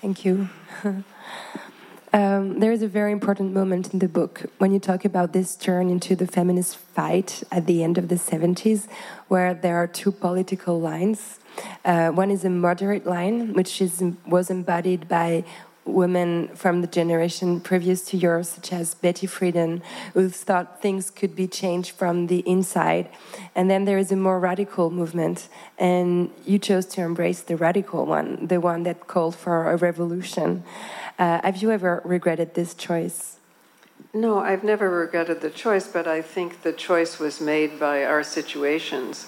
Thank 0.00 0.24
you. 0.24 0.48
um, 2.12 2.60
there 2.60 2.70
is 2.70 2.82
a 2.82 2.88
very 2.88 3.12
important 3.12 3.52
moment 3.52 3.92
in 3.92 3.98
the 3.98 4.08
book 4.08 4.44
when 4.58 4.72
you 4.72 4.78
talk 4.78 5.04
about 5.04 5.32
this 5.32 5.56
turn 5.56 5.88
into 5.88 6.14
the 6.14 6.26
feminist 6.26 6.76
fight 6.76 7.42
at 7.50 7.66
the 7.66 7.82
end 7.82 7.98
of 7.98 8.08
the 8.08 8.14
70s, 8.14 8.86
where 9.28 9.54
there 9.54 9.76
are 9.76 9.86
two 9.86 10.12
political 10.12 10.78
lines. 10.78 11.40
Uh, 11.84 12.10
one 12.10 12.30
is 12.30 12.44
a 12.44 12.50
moderate 12.50 13.06
line, 13.06 13.54
which 13.54 13.80
is, 13.80 14.04
was 14.26 14.50
embodied 14.50 15.08
by 15.08 15.44
women 15.88 16.48
from 16.54 16.80
the 16.80 16.86
generation 16.86 17.60
previous 17.60 18.02
to 18.02 18.16
yours, 18.16 18.48
such 18.48 18.72
as 18.72 18.94
Betty 18.94 19.26
Friedan, 19.26 19.82
who 20.14 20.28
thought 20.28 20.82
things 20.82 21.10
could 21.10 21.34
be 21.34 21.46
changed 21.46 21.92
from 21.92 22.26
the 22.26 22.40
inside. 22.40 23.08
And 23.54 23.70
then 23.70 23.84
there 23.84 23.98
is 23.98 24.12
a 24.12 24.16
more 24.16 24.38
radical 24.38 24.90
movement, 24.90 25.48
and 25.78 26.30
you 26.44 26.58
chose 26.58 26.86
to 26.86 27.00
embrace 27.00 27.40
the 27.40 27.56
radical 27.56 28.06
one, 28.06 28.46
the 28.46 28.60
one 28.60 28.82
that 28.84 29.06
called 29.06 29.34
for 29.34 29.70
a 29.70 29.76
revolution. 29.76 30.62
Uh, 31.18 31.40
have 31.42 31.56
you 31.62 31.70
ever 31.70 32.02
regretted 32.04 32.54
this 32.54 32.74
choice? 32.74 33.36
No, 34.14 34.38
I've 34.38 34.64
never 34.64 34.88
regretted 34.88 35.40
the 35.40 35.50
choice, 35.50 35.86
but 35.86 36.06
I 36.06 36.22
think 36.22 36.62
the 36.62 36.72
choice 36.72 37.18
was 37.18 37.40
made 37.40 37.78
by 37.78 38.04
our 38.04 38.22
situations. 38.22 39.26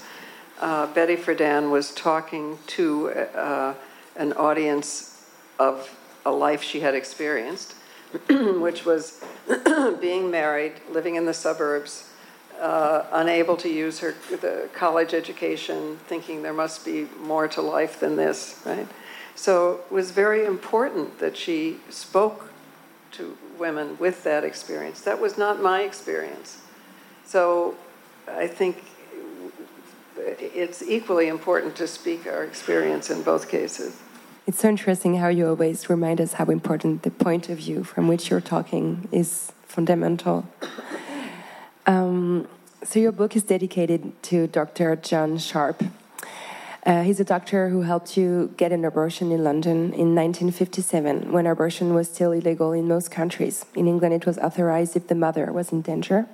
Uh, 0.61 0.87
Betty 0.87 1.17
Friedan 1.17 1.71
was 1.71 1.93
talking 1.93 2.59
to 2.69 3.11
uh, 3.11 3.75
an 4.17 4.33
audience 4.35 5.25
of 5.59 5.95
a 6.25 6.31
life 6.31 6.63
she 6.63 6.81
had 6.81 6.95
experienced, 6.95 7.75
which 8.29 8.85
was 8.85 9.23
being 10.01 10.31
married, 10.31 10.73
living 10.91 11.15
in 11.17 11.25
the 11.25 11.35
suburbs, 11.35 12.11
uh, 12.61 13.07
unable 13.13 13.57
to 13.57 13.69
use 13.69 14.01
her 14.01 14.15
the 14.31 14.69
college 14.75 15.15
education, 15.15 15.99
thinking 16.07 16.43
there 16.43 16.53
must 16.53 16.85
be 16.85 17.09
more 17.21 17.49
to 17.49 17.63
life 17.63 18.01
than 18.01 18.17
this, 18.17 18.61
right? 18.67 18.87
So 19.35 19.81
it 19.87 19.93
was 19.93 20.11
very 20.11 20.45
important 20.45 21.19
that 21.21 21.37
she 21.37 21.79
spoke 21.89 22.53
to 23.13 23.37
women 23.59 23.97
with 23.99 24.23
that 24.25 24.45
experience. 24.45 25.01
That 25.01 25.21
was 25.21 25.39
not 25.39 25.63
my 25.63 25.83
experience. 25.83 26.59
So 27.25 27.77
I 28.29 28.47
think 28.47 28.85
it's 30.17 30.83
equally 30.83 31.29
important 31.29 31.77
to 31.77 31.87
speak 31.87 32.27
our 32.27 32.45
experience 32.45 33.11
in 33.11 33.23
both 33.23 33.49
cases. 33.49 33.97
It's 34.51 34.63
so 34.63 34.69
interesting 34.69 35.15
how 35.15 35.29
you 35.29 35.47
always 35.47 35.89
remind 35.89 36.21
us 36.21 36.33
how 36.33 36.47
important 36.47 37.05
the 37.05 37.13
point 37.13 37.49
of 37.49 37.59
view 37.59 37.85
from 37.85 38.09
which 38.09 38.31
you're 38.31 38.41
talking 38.41 39.09
is 39.13 39.53
fundamental. 39.63 40.45
Um, 41.87 42.49
so, 42.83 42.99
your 42.99 43.13
book 43.13 43.37
is 43.37 43.45
dedicated 43.45 44.21
to 44.25 44.49
Dr. 44.49 44.97
John 44.97 45.39
Sharp. 45.39 45.85
Uh, 46.85 47.05
he's 47.05 47.21
a 47.21 47.25
doctor 47.25 47.69
who 47.69 47.83
helped 47.83 48.17
you 48.17 48.53
get 48.57 48.73
an 48.73 48.85
abortion 48.85 49.31
in 49.31 49.45
London 49.45 49.95
in 49.95 50.17
1957 50.17 51.31
when 51.31 51.47
abortion 51.47 51.95
was 51.95 52.09
still 52.09 52.33
illegal 52.33 52.73
in 52.73 52.89
most 52.89 53.13
countries. 53.13 53.65
In 53.77 53.87
England, 53.87 54.15
it 54.15 54.27
was 54.27 54.37
authorized 54.39 54.97
if 54.97 55.07
the 55.07 55.15
mother 55.15 55.53
was 55.53 55.71
in 55.71 55.81
danger. 55.81 56.27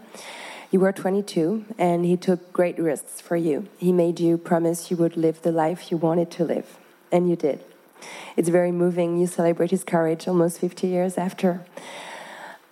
You 0.71 0.81
were 0.81 0.91
22, 0.91 1.67
and 1.77 2.07
he 2.07 2.17
took 2.17 2.51
great 2.55 2.79
risks 2.79 3.21
for 3.21 3.37
you. 3.37 3.69
He 3.77 3.93
made 3.93 4.21
you 4.21 4.39
promise 4.39 4.91
you 4.91 4.97
would 4.97 5.19
live 5.19 5.43
the 5.43 5.53
life 5.53 5.91
you 5.91 5.99
wanted 5.99 6.31
to 6.31 6.45
live, 6.45 6.79
and 7.13 7.29
you 7.29 7.37
did. 7.37 7.61
It's 8.37 8.49
very 8.49 8.73
moving. 8.73 9.19
You 9.19 9.27
celebrate 9.27 9.71
his 9.71 9.85
courage 9.85 10.29
almost 10.29 10.61
50 10.61 10.87
years 10.87 11.19
after. 11.19 11.65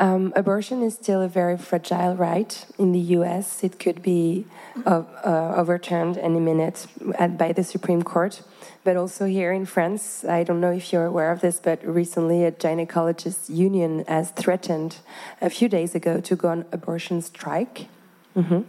Um, 0.00 0.33
abortion 0.35 0.83
is 0.83 0.94
still 0.94 1.22
a 1.22 1.29
very 1.29 1.57
fragile 1.57 2.16
right 2.16 2.66
in 2.79 2.92
the 2.92 2.98
US. 3.18 3.62
It 3.62 3.79
could 3.79 4.03
be 4.03 4.44
uh, 4.85 5.05
uh, 5.24 5.55
overturned 5.57 6.18
any 6.18 6.40
minute 6.40 6.87
at, 7.16 7.38
by 7.38 7.53
the 7.53 7.62
Supreme 7.62 8.03
Court. 8.03 8.42
But 8.83 8.96
also 8.96 9.24
here 9.24 9.53
in 9.53 9.66
France, 9.66 10.24
I 10.24 10.42
don't 10.42 10.61
know 10.61 10.72
if 10.72 10.92
you're 10.92 11.07
aware 11.07 11.31
of 11.31 11.40
this, 11.40 11.61
but 11.61 11.85
recently 11.87 12.44
a 12.44 12.53
gynecologist 12.53 13.48
union 13.48 14.05
has 14.09 14.31
threatened 14.33 14.98
a 15.40 15.48
few 15.48 15.68
days 15.68 15.94
ago 15.94 16.20
to 16.20 16.37
go 16.37 16.48
on 16.48 16.64
abortion 16.72 17.22
strike. 17.22 17.87
Mm 18.37 18.44
-hmm. 18.44 18.64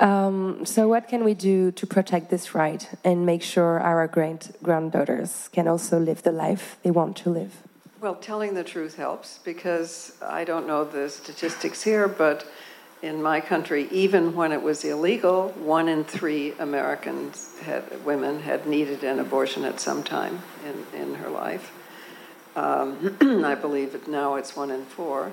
Um, 0.00 0.66
so, 0.66 0.88
what 0.88 1.08
can 1.08 1.22
we 1.22 1.34
do 1.34 1.70
to 1.72 1.86
protect 1.86 2.30
this 2.30 2.54
right 2.54 2.88
and 3.04 3.24
make 3.24 3.42
sure 3.42 3.78
our 3.80 4.06
grand 4.08 4.54
granddaughters 4.62 5.48
can 5.52 5.68
also 5.68 5.98
live 5.98 6.22
the 6.22 6.32
life 6.32 6.78
they 6.82 6.90
want 6.90 7.16
to 7.18 7.30
live? 7.30 7.62
Well, 8.00 8.16
telling 8.16 8.54
the 8.54 8.64
truth 8.64 8.96
helps 8.96 9.38
because 9.38 10.16
I 10.20 10.44
don't 10.44 10.66
know 10.66 10.84
the 10.84 11.08
statistics 11.08 11.82
here, 11.82 12.08
but 12.08 12.46
in 13.02 13.22
my 13.22 13.40
country, 13.40 13.86
even 13.90 14.34
when 14.34 14.50
it 14.50 14.62
was 14.62 14.84
illegal, 14.84 15.50
one 15.50 15.88
in 15.88 16.04
three 16.04 16.52
Americans 16.58 17.56
had 17.60 18.04
women 18.04 18.40
had 18.40 18.66
needed 18.66 19.04
an 19.04 19.20
abortion 19.20 19.64
at 19.64 19.78
some 19.78 20.02
time 20.02 20.40
in, 20.66 21.00
in 21.00 21.14
her 21.14 21.30
life. 21.30 21.70
Um, 22.56 23.16
I 23.44 23.54
believe 23.54 23.92
that 23.92 24.08
now 24.08 24.34
it's 24.34 24.56
one 24.56 24.70
in 24.70 24.84
four. 24.84 25.32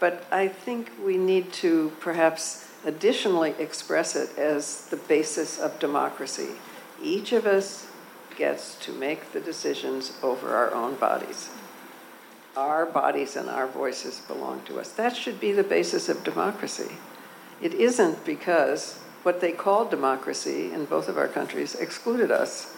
But 0.00 0.24
I 0.30 0.48
think 0.48 0.92
we 1.04 1.16
need 1.16 1.52
to 1.54 1.92
perhaps 2.00 2.67
additionally 2.84 3.54
express 3.58 4.14
it 4.14 4.36
as 4.38 4.86
the 4.86 4.96
basis 4.96 5.58
of 5.58 5.78
democracy. 5.78 6.50
Each 7.02 7.32
of 7.32 7.46
us 7.46 7.86
gets 8.36 8.76
to 8.76 8.92
make 8.92 9.32
the 9.32 9.40
decisions 9.40 10.16
over 10.22 10.54
our 10.54 10.72
own 10.72 10.94
bodies. 10.94 11.50
Our 12.56 12.86
bodies 12.86 13.36
and 13.36 13.48
our 13.48 13.66
voices 13.66 14.20
belong 14.20 14.62
to 14.66 14.80
us. 14.80 14.90
That 14.92 15.16
should 15.16 15.40
be 15.40 15.52
the 15.52 15.64
basis 15.64 16.08
of 16.08 16.24
democracy. 16.24 16.96
It 17.60 17.74
isn't 17.74 18.24
because 18.24 18.98
what 19.22 19.40
they 19.40 19.52
called 19.52 19.90
democracy 19.90 20.72
in 20.72 20.84
both 20.84 21.08
of 21.08 21.18
our 21.18 21.28
countries 21.28 21.74
excluded 21.74 22.30
us. 22.30 22.74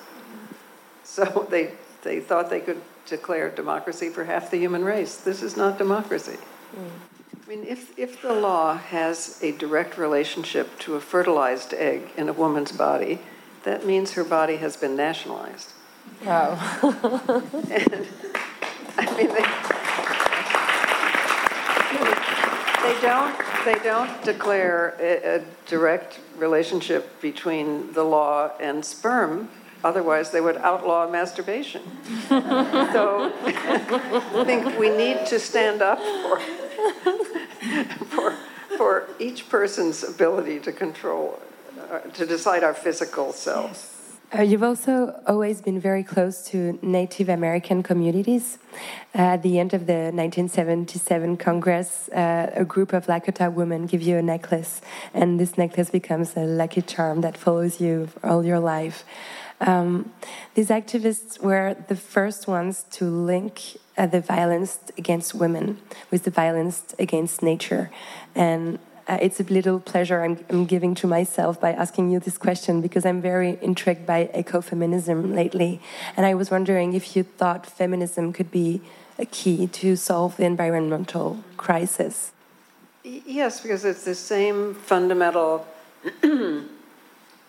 So 1.04 1.46
they, 1.50 1.72
they 2.02 2.20
thought 2.20 2.50
they 2.50 2.60
could 2.60 2.80
declare 3.06 3.50
democracy 3.50 4.08
for 4.08 4.24
half 4.24 4.50
the 4.50 4.58
human 4.58 4.84
race. 4.84 5.16
This 5.16 5.42
is 5.42 5.56
not 5.56 5.78
democracy. 5.78 6.38
Mm. 6.74 7.19
I 7.50 7.52
mean, 7.56 7.66
if, 7.66 7.98
if 7.98 8.22
the 8.22 8.32
law 8.32 8.76
has 8.76 9.40
a 9.42 9.50
direct 9.50 9.98
relationship 9.98 10.78
to 10.80 10.94
a 10.94 11.00
fertilized 11.00 11.74
egg 11.74 12.02
in 12.16 12.28
a 12.28 12.32
woman's 12.32 12.70
body, 12.70 13.18
that 13.64 13.84
means 13.84 14.12
her 14.12 14.22
body 14.22 14.58
has 14.58 14.76
been 14.76 14.94
nationalized. 14.94 15.72
Wow. 16.24 16.50
and, 17.68 18.06
I 18.96 19.16
mean, 19.16 19.30
they, 19.34 19.44
they 22.86 23.00
don't 23.00 23.34
they 23.64 23.82
don't 23.82 24.22
declare 24.22 24.94
a, 25.00 25.40
a, 25.40 25.44
direct 25.66 26.20
relationship 26.36 27.20
between 27.20 27.92
the 27.94 28.04
law 28.04 28.52
and 28.60 28.84
sperm. 28.84 29.48
Otherwise, 29.82 30.30
they 30.30 30.40
would 30.40 30.58
outlaw 30.58 31.10
masturbation. 31.10 31.82
so 32.28 33.32
I 33.44 34.44
think 34.46 34.78
we 34.78 34.90
need 34.90 35.26
to 35.26 35.40
stand 35.40 35.82
up 35.82 35.98
for, 35.98 36.38
for, 38.08 38.36
for 38.76 39.08
each 39.18 39.48
person's 39.48 40.02
ability 40.02 40.60
to 40.60 40.72
control, 40.72 41.40
uh, 41.90 42.00
to 42.00 42.26
decide 42.26 42.64
our 42.64 42.74
physical 42.74 43.32
self. 43.32 43.96
Uh, 44.32 44.42
you've 44.42 44.62
also 44.62 45.20
always 45.26 45.60
been 45.60 45.80
very 45.80 46.04
close 46.04 46.44
to 46.46 46.78
Native 46.82 47.28
American 47.28 47.82
communities. 47.82 48.58
Uh, 49.12 49.34
at 49.34 49.42
the 49.42 49.58
end 49.58 49.74
of 49.74 49.86
the 49.86 50.12
1977 50.14 51.36
Congress, 51.36 52.08
uh, 52.10 52.48
a 52.54 52.64
group 52.64 52.92
of 52.92 53.06
Lakota 53.06 53.52
women 53.52 53.86
give 53.86 54.00
you 54.00 54.16
a 54.16 54.22
necklace, 54.22 54.80
and 55.12 55.40
this 55.40 55.58
necklace 55.58 55.90
becomes 55.90 56.36
a 56.36 56.44
lucky 56.44 56.80
charm 56.80 57.22
that 57.22 57.36
follows 57.36 57.80
you 57.80 58.08
all 58.22 58.44
your 58.44 58.60
life. 58.60 59.04
Um, 59.60 60.12
these 60.54 60.68
activists 60.68 61.40
were 61.40 61.76
the 61.88 61.96
first 61.96 62.46
ones 62.46 62.84
to 62.92 63.04
link 63.04 63.78
uh, 64.00 64.06
the 64.06 64.20
violence 64.20 64.78
against 64.96 65.34
women 65.34 65.78
with 66.10 66.24
the 66.24 66.30
violence 66.30 66.94
against 66.98 67.42
nature. 67.42 67.90
And 68.34 68.78
uh, 69.06 69.18
it's 69.20 69.40
a 69.40 69.42
little 69.42 69.78
pleasure 69.78 70.24
I'm, 70.24 70.42
I'm, 70.48 70.64
giving 70.64 70.94
to 70.96 71.06
myself 71.06 71.60
by 71.60 71.72
asking 71.72 72.10
you 72.10 72.18
this 72.18 72.38
question 72.38 72.80
because 72.80 73.04
I'm 73.04 73.20
very 73.20 73.58
intrigued 73.60 74.06
by 74.06 74.30
ecofeminism 74.34 75.34
lately. 75.34 75.82
And 76.16 76.24
I 76.24 76.32
was 76.32 76.50
wondering 76.50 76.94
if 76.94 77.14
you 77.14 77.24
thought 77.24 77.66
feminism 77.66 78.32
could 78.32 78.50
be 78.50 78.80
a 79.18 79.26
key 79.26 79.66
to 79.66 79.96
solve 79.96 80.38
the 80.38 80.44
environmental 80.44 81.44
crisis. 81.58 82.32
Yes, 83.04 83.60
because 83.60 83.84
it's 83.84 84.04
the 84.04 84.14
same 84.14 84.74
fundamental 84.74 85.66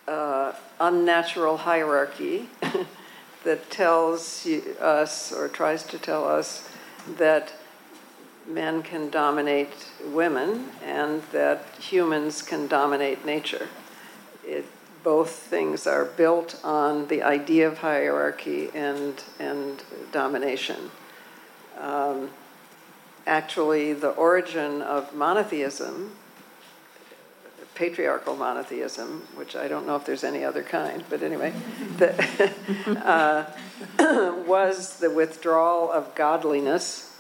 uh, 0.08 0.52
unnatural 0.82 1.56
hierarchy 1.58 2.50
that 3.44 3.70
tells 3.70 4.46
us 4.80 5.32
or 5.32 5.48
tries 5.48 5.84
to 5.84 5.98
tell 5.98 6.28
us 6.28 6.70
that 7.18 7.54
men 8.48 8.84
can 8.84 9.10
dominate 9.10 9.92
women 10.06 10.70
and 10.84 11.22
that 11.32 11.66
humans 11.80 12.42
can 12.42 12.68
dominate 12.68 13.26
nature. 13.26 13.68
It, 14.46 14.66
both 15.04 15.32
things 15.32 15.88
are 15.88 16.06
built 16.06 16.60
on 16.64 17.08
the 17.08 17.24
idea 17.24 17.68
of 17.68 17.80
hierarchy 17.80 18.70
and, 18.76 19.24
and 19.40 19.84
domination. 20.12 20.92
Um, 21.80 22.30
actually, 23.26 23.94
the 23.94 24.12
origin 24.12 24.82
of 24.84 25.16
monotheism, 25.16 26.12
patriarchal 27.82 28.36
monotheism, 28.36 29.24
which 29.34 29.56
I 29.56 29.68
don't 29.68 29.88
know 29.88 29.96
if 29.96 30.06
there's 30.06 30.24
any 30.24 30.44
other 30.44 30.62
kind, 30.62 31.04
but 31.10 31.24
anyway, 31.24 31.52
the, 31.98 32.14
uh, 33.04 33.46
was 34.46 35.00
the 35.00 35.10
withdrawal 35.10 35.92
of 35.92 36.14
godliness 36.14 37.18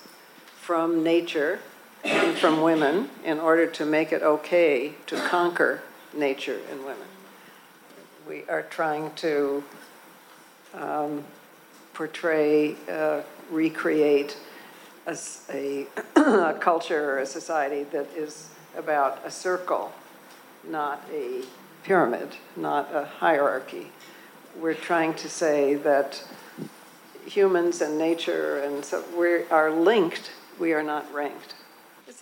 from 0.56 1.04
nature 1.04 1.62
and 2.04 2.38
from 2.38 2.62
women 2.62 3.10
in 3.26 3.39
order 3.39 3.65
to 3.65 3.88
make 3.88 4.12
it 4.12 4.21
okay 4.21 4.93
to 5.08 5.15
conquer 5.30 5.82
nature 6.13 6.60
and 6.69 6.82
women. 6.82 7.08
We 8.30 8.43
are 8.47 8.62
trying 8.62 9.15
to 9.15 9.63
um, 10.76 11.24
portray, 11.95 12.76
uh, 12.88 13.21
recreate 13.50 14.38
a, 15.08 15.17
a, 15.50 15.88
a 16.15 16.54
culture 16.60 17.13
or 17.13 17.17
a 17.17 17.26
society 17.26 17.82
that 17.86 18.06
is 18.15 18.50
about 18.78 19.26
a 19.26 19.32
circle, 19.32 19.91
not 20.67 21.04
a 21.12 21.43
pyramid, 21.84 22.36
not 22.56 22.93
a 22.93 23.06
hierarchy. 23.06 23.91
We're 24.60 24.74
trying 24.74 25.13
to 25.15 25.30
say 25.30 25.76
that 25.76 26.24
humans 27.26 27.82
and 27.82 27.97
nature 27.97 28.60
and 28.60 28.84
so 28.84 29.04
we 29.15 29.43
are 29.50 29.69
linked 29.69 30.32
we 30.62 30.74
are 30.74 30.84
not 30.84 31.12
ranked. 31.13 31.56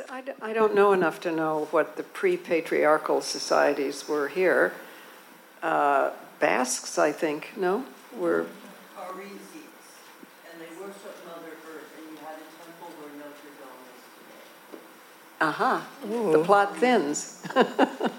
I 0.10 0.54
don't 0.54 0.74
know 0.74 0.94
enough 0.94 1.20
to 1.22 1.32
know 1.32 1.68
what 1.72 1.98
the 1.98 2.04
pre 2.04 2.38
patriarchal 2.38 3.22
societies 3.22 4.08
were 4.08 4.30
here. 4.30 4.74
Uh, 5.62 6.12
Basques, 6.40 6.98
I 6.98 7.12
think, 7.12 7.52
no? 7.58 7.84
Were. 8.18 8.46
Parisians, 8.96 9.42
and 10.50 10.62
they 10.62 10.74
worship 10.80 11.18
Mother 11.28 11.52
Earth, 11.68 11.92
and 11.98 12.12
you 12.12 12.18
had 12.26 12.36
a 12.36 12.48
temple 12.64 12.88
where 12.98 13.12
Notre 13.18 13.52
Dame 13.60 13.84
is 13.92 14.04
today. 14.72 14.86
Aha, 15.42 15.88
the 16.32 16.44
plot 16.46 16.78
thins. 16.78 17.44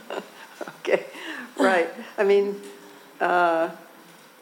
right. 1.63 1.89
I 2.19 2.25
mean, 2.25 2.61
uh, 3.21 3.71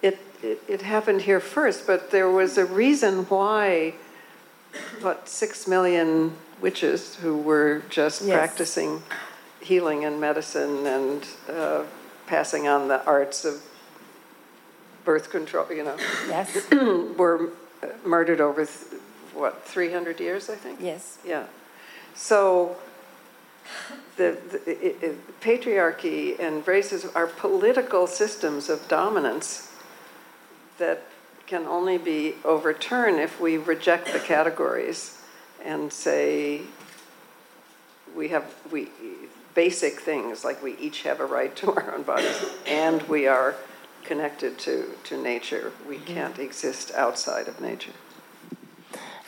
it, 0.03 0.19
it, 0.43 0.63
it 0.69 0.83
happened 0.83 1.23
here 1.23 1.41
first, 1.41 1.87
but 1.87 2.11
there 2.11 2.31
was 2.31 2.59
a 2.59 2.65
reason 2.65 3.25
why 3.25 3.95
what, 5.01 5.29
six 5.29 5.67
million 5.67 6.33
witches 6.61 7.17
who 7.17 7.37
were 7.39 7.83
just 7.89 8.23
yes. 8.23 8.35
practicing 8.37 9.03
healing 9.61 10.05
and 10.05 10.21
medicine 10.21 10.87
and 10.87 11.27
uh, 11.49 11.85
passing 12.27 12.69
on 12.69 12.89
the 12.89 13.05
arts 13.05 13.45
of 13.45 13.63
birth 15.05 15.31
control, 15.31 15.67
you 15.73 15.85
know, 15.85 15.97
Yes. 16.29 16.71
were 16.73 17.51
murdered 18.05 18.41
over, 18.41 18.67
th- 18.67 19.01
what, 19.35 19.65
300 19.65 20.21
years, 20.21 20.51
I 20.51 20.55
think? 20.57 20.81
yes. 20.81 21.19
Yeah. 21.25 21.45
So 22.15 22.77
the, 24.19 24.37
the 24.51 24.87
it, 24.87 25.03
it, 25.03 25.41
patriarchy 25.41 26.39
and 26.39 26.65
racism 26.67 27.15
are 27.17 27.27
political 27.27 28.07
systems 28.07 28.69
of 28.69 28.87
dominance 28.89 29.73
that 30.77 31.05
can 31.47 31.65
only 31.65 31.97
be 31.97 32.35
overturned 32.45 33.19
if 33.19 33.41
we 33.41 33.57
reject 33.57 34.13
the 34.13 34.19
categories 34.19 35.19
and 35.65 35.91
say 35.91 36.61
we 38.15 38.29
have 38.29 38.55
we 38.71 38.89
basic 39.55 40.01
things 40.01 40.45
like 40.45 40.63
we 40.63 40.77
each 40.77 41.03
have 41.03 41.21
a 41.21 41.25
right 41.25 41.57
to 41.57 41.73
our 41.73 41.95
own 41.95 42.03
bodies 42.03 42.45
and 42.67 43.03
we 43.05 43.27
are 43.27 43.57
connected 44.05 44.59
to, 44.59 44.89
to 45.05 45.21
nature. 45.21 45.73
We 45.89 45.97
mm-hmm. 45.97 46.15
can't 46.15 46.39
exist 46.39 46.93
outside 46.95 47.49
of 47.49 47.61
nature. 47.61 47.93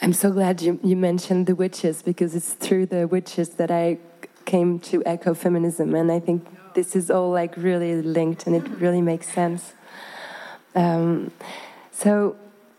I'm 0.02 0.14
so 0.14 0.30
glad 0.30 0.62
you, 0.62 0.80
you 0.82 0.96
mentioned 0.96 1.46
the 1.46 1.54
witches 1.54 2.00
because 2.00 2.34
it's 2.34 2.54
through 2.54 2.86
the 2.86 3.06
witches 3.06 3.50
that 3.60 3.70
I 3.70 3.98
came 4.44 4.78
to 4.80 5.00
ecofeminism, 5.00 5.98
and 5.98 6.10
I 6.10 6.20
think 6.20 6.46
this 6.74 6.96
is 6.96 7.10
all 7.10 7.30
like 7.30 7.56
really 7.56 8.02
linked, 8.02 8.46
and 8.46 8.56
it 8.56 8.66
really 8.80 9.02
makes 9.02 9.28
sense. 9.28 9.74
Um, 10.74 11.32
so, 11.90 12.36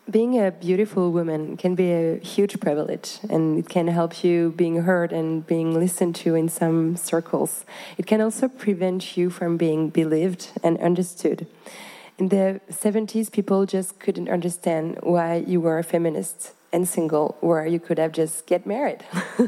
being 0.09 0.39
a 0.39 0.51
beautiful 0.51 1.11
woman 1.11 1.55
can 1.57 1.75
be 1.75 1.91
a 1.91 2.19
huge 2.19 2.59
privilege, 2.59 3.19
and 3.29 3.59
it 3.59 3.69
can 3.69 3.87
help 3.87 4.23
you 4.23 4.53
being 4.57 4.81
heard 4.81 5.13
and 5.13 5.45
being 5.45 5.73
listened 5.73 6.15
to 6.15 6.35
in 6.35 6.49
some 6.49 6.97
circles. 6.97 7.65
It 7.97 8.07
can 8.07 8.19
also 8.21 8.47
prevent 8.47 9.15
you 9.15 9.29
from 9.29 9.57
being 9.57 9.89
believed 9.89 10.51
and 10.63 10.77
understood. 10.79 11.47
In 12.17 12.29
the 12.29 12.61
70s, 12.69 13.31
people 13.31 13.65
just 13.65 13.99
couldn't 13.99 14.29
understand 14.29 14.99
why 15.01 15.43
you 15.47 15.61
were 15.61 15.79
a 15.79 15.83
feminist 15.83 16.53
and 16.73 16.87
single, 16.87 17.37
where 17.41 17.65
you 17.65 17.79
could 17.79 17.97
have 17.97 18.11
just 18.11 18.45
get 18.45 18.65
married. 18.65 19.03
uh, 19.39 19.47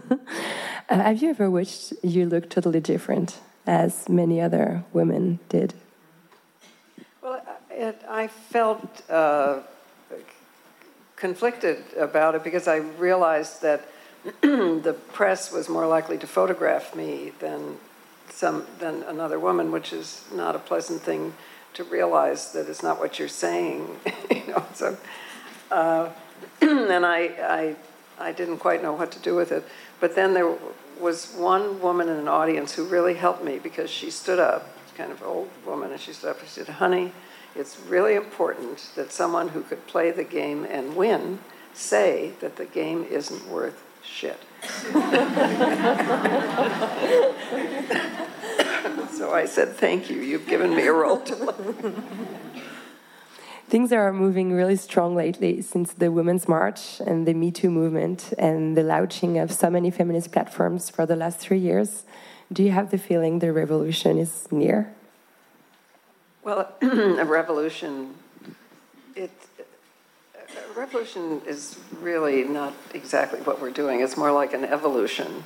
have 0.89 1.21
you 1.21 1.29
ever 1.29 1.49
wished 1.49 1.93
you 2.03 2.25
looked 2.25 2.49
totally 2.49 2.79
different, 2.79 3.39
as 3.65 4.09
many 4.09 4.41
other 4.41 4.83
women 4.93 5.39
did? 5.49 5.73
Well, 7.21 7.41
it, 7.69 8.01
I 8.09 8.27
felt 8.27 9.09
uh, 9.09 9.59
conflicted 11.15 11.83
about 11.97 12.35
it 12.35 12.43
because 12.43 12.67
I 12.67 12.77
realized 12.77 13.61
that 13.61 13.87
the 14.41 14.95
press 15.13 15.51
was 15.51 15.69
more 15.69 15.87
likely 15.87 16.17
to 16.17 16.27
photograph 16.27 16.95
me 16.95 17.31
than 17.39 17.77
some 18.29 18.65
than 18.79 19.03
another 19.03 19.39
woman, 19.39 19.71
which 19.71 19.93
is 19.93 20.25
not 20.33 20.55
a 20.55 20.59
pleasant 20.59 21.01
thing 21.01 21.33
to 21.73 21.83
realize 21.83 22.51
that 22.53 22.69
it's 22.69 22.83
not 22.83 22.99
what 22.99 23.19
you're 23.19 23.27
saying. 23.27 23.87
you 24.31 24.43
know, 24.47 24.65
so 24.73 24.97
uh, 25.71 26.09
and 26.61 27.05
I, 27.05 27.31
I 27.41 27.75
I 28.19 28.31
didn't 28.31 28.59
quite 28.59 28.81
know 28.81 28.93
what 28.93 29.11
to 29.13 29.19
do 29.19 29.35
with 29.35 29.51
it. 29.51 29.65
But 29.99 30.15
then 30.15 30.33
there 30.33 30.55
was 30.99 31.33
one 31.33 31.81
woman 31.81 32.07
in 32.07 32.17
an 32.17 32.27
audience 32.27 32.73
who 32.73 32.85
really 32.85 33.15
helped 33.15 33.43
me 33.43 33.59
because 33.59 33.89
she 33.89 34.11
stood 34.11 34.39
up, 34.39 34.77
kind 34.95 35.11
of 35.11 35.23
old 35.23 35.49
woman, 35.65 35.91
and 35.91 35.99
she 35.99 36.13
stood 36.13 36.31
up 36.31 36.39
and 36.39 36.49
said, 36.49 36.67
"Honey." 36.67 37.11
It's 37.55 37.79
really 37.87 38.15
important 38.15 38.89
that 38.95 39.11
someone 39.11 39.49
who 39.49 39.61
could 39.61 39.85
play 39.85 40.09
the 40.09 40.23
game 40.23 40.65
and 40.65 40.95
win 40.95 41.37
say 41.73 42.33
that 42.39 42.55
the 42.55 42.65
game 42.65 43.05
isn't 43.09 43.47
worth 43.47 43.83
shit. 44.03 44.39
so 49.11 49.33
I 49.33 49.45
said, 49.45 49.75
Thank 49.75 50.09
you, 50.09 50.21
you've 50.21 50.47
given 50.47 50.75
me 50.75 50.87
a 50.87 50.93
role 50.93 51.19
to 51.19 51.35
play. 51.35 51.93
Things 53.73 53.91
are 53.91 54.13
moving 54.13 54.51
really 54.51 54.75
strong 54.75 55.15
lately 55.15 55.63
since 55.63 55.93
the 55.93 56.11
Women's 56.11 56.47
March 56.47 56.99
and 56.99 57.27
the 57.27 57.33
Me 57.33 57.49
Too 57.49 57.71
movement 57.71 58.31
and 58.37 58.77
the 58.77 58.83
launching 58.83 59.39
of 59.39 59.51
so 59.51 59.67
many 59.67 59.89
feminist 59.89 60.31
platforms 60.31 60.91
for 60.91 61.07
the 61.07 61.15
last 61.15 61.39
three 61.39 61.57
years. 61.57 62.03
Do 62.51 62.61
you 62.61 62.69
have 62.69 62.91
the 62.91 62.99
feeling 62.99 63.39
the 63.39 63.51
revolution 63.51 64.19
is 64.19 64.47
near? 64.51 64.93
Well, 66.43 66.71
a 66.83 67.25
revolution, 67.25 68.13
it, 69.15 69.31
a 70.37 70.79
revolution 70.79 71.41
is 71.47 71.79
really 71.99 72.43
not 72.43 72.75
exactly 72.93 73.41
what 73.41 73.59
we're 73.59 73.71
doing. 73.71 74.01
It's 74.01 74.15
more 74.15 74.31
like 74.31 74.53
an 74.53 74.65
evolution, 74.65 75.43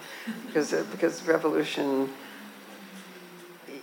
because 0.47 0.73
because 0.91 1.25
revolution, 1.25 2.09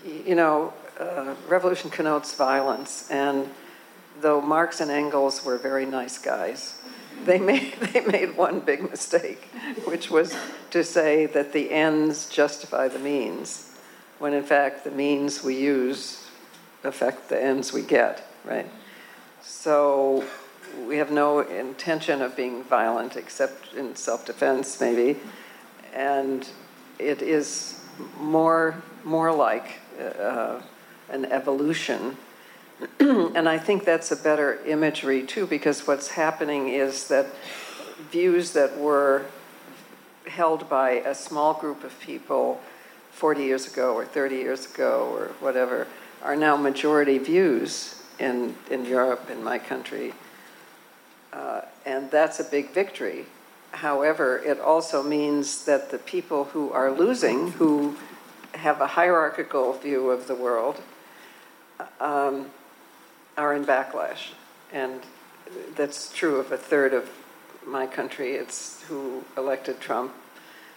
you 0.05 0.35
know, 0.35 0.75
uh, 1.01 1.35
revolution 1.49 1.89
connotes 1.89 2.35
violence, 2.35 3.11
and 3.11 3.49
though 4.21 4.41
Marx 4.41 4.81
and 4.81 4.91
Engels 4.91 5.45
were 5.45 5.59
very 5.59 5.87
nice 5.87 6.19
guys, 6.19 6.81
they 7.25 7.39
made 7.51 7.75
they 7.93 8.01
made 8.01 8.37
one 8.37 8.61
big 8.61 8.89
mistake, 8.91 9.49
which 9.85 10.11
was 10.11 10.37
to 10.71 10.85
say 10.85 11.27
that 11.27 11.53
the 11.53 11.71
ends 11.71 12.29
justify 12.29 12.89
the 12.89 12.99
means, 12.99 13.71
when 14.19 14.33
in 14.33 14.45
fact 14.45 14.85
the 14.85 14.91
means 14.91 15.43
we 15.43 15.57
use 15.57 16.25
affect 16.85 17.29
the 17.29 17.43
ends 17.43 17.73
we 17.73 17.83
get, 17.83 18.27
right? 18.45 18.69
So 19.43 20.25
we 20.87 20.99
have 20.99 21.11
no 21.11 21.41
intention 21.41 22.23
of 22.23 22.37
being 22.37 22.63
violent 22.65 23.17
except 23.17 23.75
in 23.75 23.97
self 23.97 24.27
defense, 24.27 24.81
maybe. 24.81 25.19
And 25.95 26.47
it 26.99 27.23
is 27.23 27.81
more, 28.19 28.83
more 29.05 29.33
like 29.33 29.81
uh, 30.19 30.61
an 31.11 31.25
evolution. 31.27 32.17
and 33.01 33.49
I 33.49 33.59
think 33.59 33.85
that's 33.85 34.11
a 34.11 34.17
better 34.17 34.61
imagery 34.67 35.23
too, 35.23 35.47
because 35.47 35.87
what's 35.87 36.09
happening 36.09 36.69
is 36.69 37.09
that 37.09 37.27
views 38.11 38.53
that 38.53 38.79
were 38.79 39.27
held 40.27 40.69
by 40.69 40.91
a 40.91 41.15
small 41.15 41.55
group 41.55 41.85
of 41.85 41.99
people 42.01 42.61
40 43.13 43.45
years 43.45 43.73
ago 43.73 43.95
or 43.95 44.05
30 44.05 44.37
years 44.37 44.73
ago 44.73 45.09
or 45.13 45.27
whatever 45.41 45.87
are 46.23 46.35
now 46.35 46.57
majority 46.57 47.19
views 47.19 48.03
in, 48.19 48.57
in 48.71 48.85
Europe, 48.85 49.29
in 49.31 49.45
my 49.45 49.59
country. 49.59 50.15
Uh, 51.33 51.63
and 51.85 52.11
that's 52.11 52.41
a 52.41 52.45
big 52.45 52.71
victory. 52.71 53.27
However, 53.73 54.39
it 54.39 54.59
also 54.61 55.03
means 55.03 55.65
that 55.65 55.91
the 55.91 55.99
people 55.99 56.45
who 56.45 56.71
are 56.71 56.91
losing, 56.91 57.53
who 57.53 57.97
have 58.55 58.81
a 58.81 58.87
hierarchical 58.87 59.73
view 59.73 60.11
of 60.11 60.27
the 60.29 60.35
world, 60.35 60.81
um, 62.01 62.47
are 63.37 63.55
in 63.55 63.65
backlash. 63.65 64.33
And 64.73 65.01
that's 65.77 66.13
true 66.13 66.37
of 66.37 66.53
a 66.53 66.57
third 66.57 66.95
of 66.95 67.11
my 67.67 67.87
country. 67.87 68.33
It's 68.33 68.83
who 68.85 69.25
elected 69.37 69.81
Trump. 69.81 70.13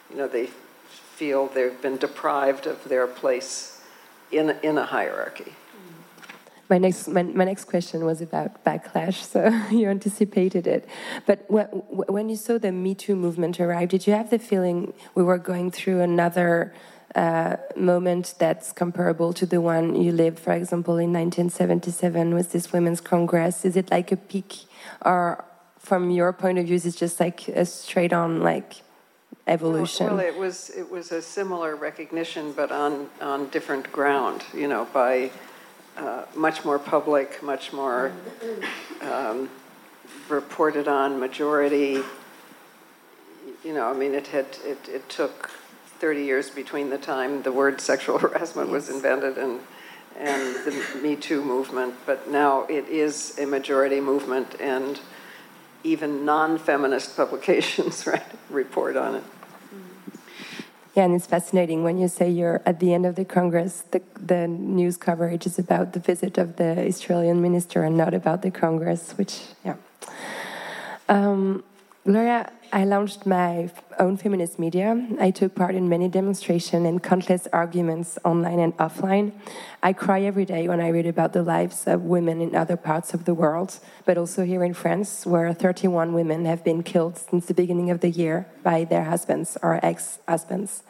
You 0.09 0.17
know, 0.17 0.27
they 0.27 0.49
feel 0.87 1.47
they've 1.47 1.81
been 1.81 1.97
deprived 1.97 2.67
of 2.67 2.83
their 2.85 3.07
place 3.07 3.81
in, 4.31 4.55
in 4.63 4.77
a 4.77 4.85
hierarchy. 4.85 5.53
My 6.69 6.77
next, 6.77 7.07
my, 7.07 7.23
my 7.23 7.45
next 7.45 7.65
question 7.65 8.03
was 8.03 8.21
about 8.21 8.63
backlash, 8.65 9.23
so 9.23 9.47
you 9.71 9.87
anticipated 9.87 10.67
it. 10.67 10.87
But 11.25 11.49
when, 11.49 11.65
when 11.65 12.27
you 12.27 12.35
saw 12.35 12.57
the 12.57 12.73
Me 12.73 12.93
Too 12.93 13.15
movement 13.15 13.59
arrive, 13.59 13.89
did 13.89 14.05
you 14.05 14.13
have 14.13 14.29
the 14.29 14.39
feeling 14.39 14.93
we 15.15 15.23
were 15.23 15.37
going 15.37 15.71
through 15.71 16.01
another 16.01 16.73
uh, 17.17 17.57
moment 17.75 18.35
that's 18.37 18.71
comparable 18.71 19.33
to 19.33 19.47
the 19.47 19.59
one 19.59 19.99
you 19.99 20.11
lived, 20.11 20.37
for 20.37 20.53
example, 20.53 20.97
in 20.97 21.11
1977 21.11 22.35
with 22.35 22.51
this 22.51 22.71
Women's 22.71 23.01
Congress? 23.01 23.65
Is 23.65 23.75
it 23.75 23.89
like 23.89 24.11
a 24.11 24.17
peak, 24.17 24.65
or 25.03 25.43
from 25.79 26.11
your 26.11 26.31
point 26.31 26.59
of 26.59 26.67
view, 26.67 26.75
is 26.75 26.85
it 26.85 26.95
just 26.95 27.19
like 27.19 27.47
a 27.47 27.65
straight 27.65 28.13
on 28.13 28.41
like 28.41 28.83
evolution? 29.47 30.05
Well, 30.05 30.17
well, 30.17 30.25
it 30.25 30.37
was 30.37 30.69
it 30.69 30.91
was 30.91 31.11
a 31.11 31.21
similar 31.23 31.75
recognition, 31.75 32.51
but 32.51 32.71
on 32.71 33.09
on 33.19 33.49
different 33.49 33.91
ground. 33.91 34.43
You 34.53 34.67
know, 34.67 34.87
by 34.93 35.31
uh, 35.97 36.25
much 36.35 36.63
more 36.63 36.77
public, 36.77 37.41
much 37.41 37.73
more 37.73 38.11
um, 39.01 39.49
reported 40.29 40.87
on, 40.87 41.19
majority. 41.19 42.03
You 43.63 43.73
know, 43.73 43.89
I 43.89 43.93
mean, 43.93 44.13
it 44.13 44.27
had 44.27 44.45
it, 44.63 44.87
it 44.87 45.09
took 45.09 45.49
30 45.99 46.23
years 46.23 46.49
between 46.49 46.89
the 46.89 46.97
time 46.97 47.41
the 47.43 47.51
word 47.51 47.81
sexual 47.91 48.19
harassment 48.19 48.69
was 48.69 48.89
invented 48.89 49.37
and 49.37 49.59
and 50.19 50.55
the 50.65 50.99
Me 51.01 51.15
Too 51.15 51.43
movement, 51.43 51.93
but 52.05 52.29
now 52.29 52.63
it 52.63 52.87
is 52.87 53.37
a 53.37 53.45
majority 53.45 54.01
movement, 54.01 54.59
and 54.59 54.99
even 55.83 56.25
non-feminist 56.25 57.15
publications 57.17 58.07
right, 58.07 58.23
report 58.49 58.97
on 58.97 59.15
it. 59.15 59.23
Yeah, 60.95 61.03
and 61.03 61.13
it's 61.13 61.27
fascinating 61.27 61.83
when 61.83 61.99
you 61.99 62.07
say 62.07 62.27
you're 62.27 62.63
at 62.65 62.79
the 62.79 62.91
end 62.91 63.05
of 63.05 63.15
the 63.15 63.25
Congress, 63.25 63.83
the, 63.91 64.01
the 64.19 64.47
news 64.47 64.97
coverage 64.97 65.45
is 65.45 65.59
about 65.59 65.93
the 65.93 65.99
visit 65.99 66.39
of 66.39 66.55
the 66.55 66.87
Australian 66.87 67.39
minister 67.39 67.83
and 67.83 67.95
not 67.95 68.15
about 68.15 68.41
the 68.41 68.49
Congress, 68.49 69.11
which, 69.11 69.41
yeah. 69.63 69.75
Um, 71.07 71.63
Gloria, 72.07 72.49
I 72.71 72.85
launched 72.85 73.25
my 73.25 73.69
own 73.99 74.15
feminist 74.15 74.57
media. 74.57 75.05
I 75.19 75.29
took 75.29 75.55
part 75.55 75.75
in 75.75 75.89
many 75.89 76.07
demonstrations 76.07 76.87
and 76.87 77.03
countless 77.03 77.49
arguments 77.51 78.17
online 78.23 78.59
and 78.59 78.77
offline. 78.77 79.33
I 79.83 79.91
cry 79.91 80.21
every 80.21 80.45
day 80.45 80.69
when 80.69 80.79
I 80.79 80.87
read 80.87 81.05
about 81.05 81.33
the 81.33 81.43
lives 81.43 81.85
of 81.85 82.03
women 82.03 82.39
in 82.39 82.55
other 82.55 82.77
parts 82.77 83.13
of 83.13 83.25
the 83.25 83.33
world, 83.33 83.79
but 84.05 84.17
also 84.17 84.45
here 84.45 84.63
in 84.63 84.73
France, 84.73 85.25
where 85.25 85.51
31 85.51 86.13
women 86.13 86.45
have 86.45 86.63
been 86.63 86.81
killed 86.81 87.17
since 87.17 87.47
the 87.47 87.53
beginning 87.53 87.91
of 87.91 87.99
the 87.99 88.09
year 88.09 88.47
by 88.63 88.85
their 88.85 89.03
husbands 89.03 89.57
or 89.61 89.77
ex 89.83 90.19
husbands. 90.29 90.83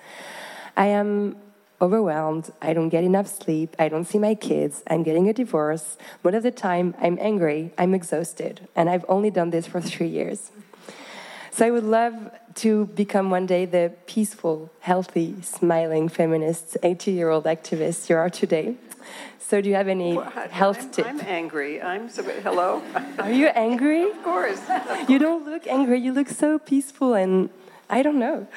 I 0.75 0.85
am 0.85 1.37
overwhelmed. 1.81 2.51
I 2.61 2.73
don't 2.73 2.89
get 2.89 3.03
enough 3.03 3.25
sleep. 3.25 3.75
I 3.79 3.89
don't 3.89 4.05
see 4.05 4.19
my 4.19 4.35
kids. 4.35 4.83
I'm 4.85 5.01
getting 5.01 5.27
a 5.27 5.33
divorce. 5.33 5.97
Most 6.23 6.35
of 6.35 6.43
the 6.43 6.51
time, 6.51 6.93
I'm 7.01 7.17
angry. 7.19 7.73
I'm 7.75 7.95
exhausted. 7.95 8.67
And 8.75 8.87
I've 8.87 9.05
only 9.09 9.31
done 9.31 9.49
this 9.49 9.65
for 9.65 9.81
three 9.81 10.09
years. 10.09 10.51
So 11.57 11.65
I 11.65 11.71
would 11.71 11.85
love 11.85 12.13
to 12.61 12.85
become 12.85 13.31
one 13.31 13.47
day 13.47 13.65
the 13.65 13.91
peaceful, 14.05 14.69
healthy, 14.79 15.41
smiling 15.41 16.07
feminist 16.07 16.77
80 16.83 17.09
year 17.09 17.31
old 17.31 17.45
activist 17.45 18.09
you 18.11 18.15
are 18.15 18.29
today. 18.29 18.75
So 19.39 19.59
do 19.59 19.67
you 19.67 19.73
have 19.73 19.87
any 19.87 20.17
Well, 20.17 20.29
health 20.51 20.79
I'm, 20.79 20.91
tips? 20.91 21.07
I'm 21.09 21.21
angry. 21.21 21.81
I'm 21.81 22.09
so, 22.09 22.21
hello. 22.21 22.83
Are 23.17 23.31
you 23.31 23.47
angry? 23.47 24.03
of 24.03 24.21
course. 24.23 24.61
You 25.09 25.17
don't 25.17 25.45
look 25.45 25.65
angry. 25.65 25.99
You 25.99 26.13
look 26.13 26.29
so 26.29 26.59
peaceful 26.59 27.15
and 27.15 27.49
I 27.89 28.03
don't 28.03 28.19
know. 28.19 28.47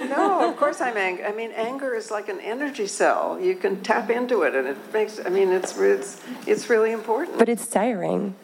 No, 0.00 0.48
of 0.48 0.56
course 0.56 0.80
I'm 0.80 0.96
angry. 0.96 1.26
I 1.26 1.32
mean, 1.32 1.50
anger 1.50 1.92
is 1.94 2.10
like 2.10 2.30
an 2.30 2.40
energy 2.40 2.86
cell. 2.86 3.38
You 3.38 3.54
can 3.56 3.82
tap 3.82 4.08
into 4.08 4.44
it, 4.44 4.54
and 4.54 4.66
it 4.68 4.78
makes. 4.94 5.20
I 5.24 5.28
mean, 5.28 5.52
it's 5.52 5.76
it's 5.78 6.20
it's 6.46 6.70
really 6.70 6.92
important. 6.92 7.38
But 7.38 7.48
it's 7.48 7.66
tiring. 7.66 8.34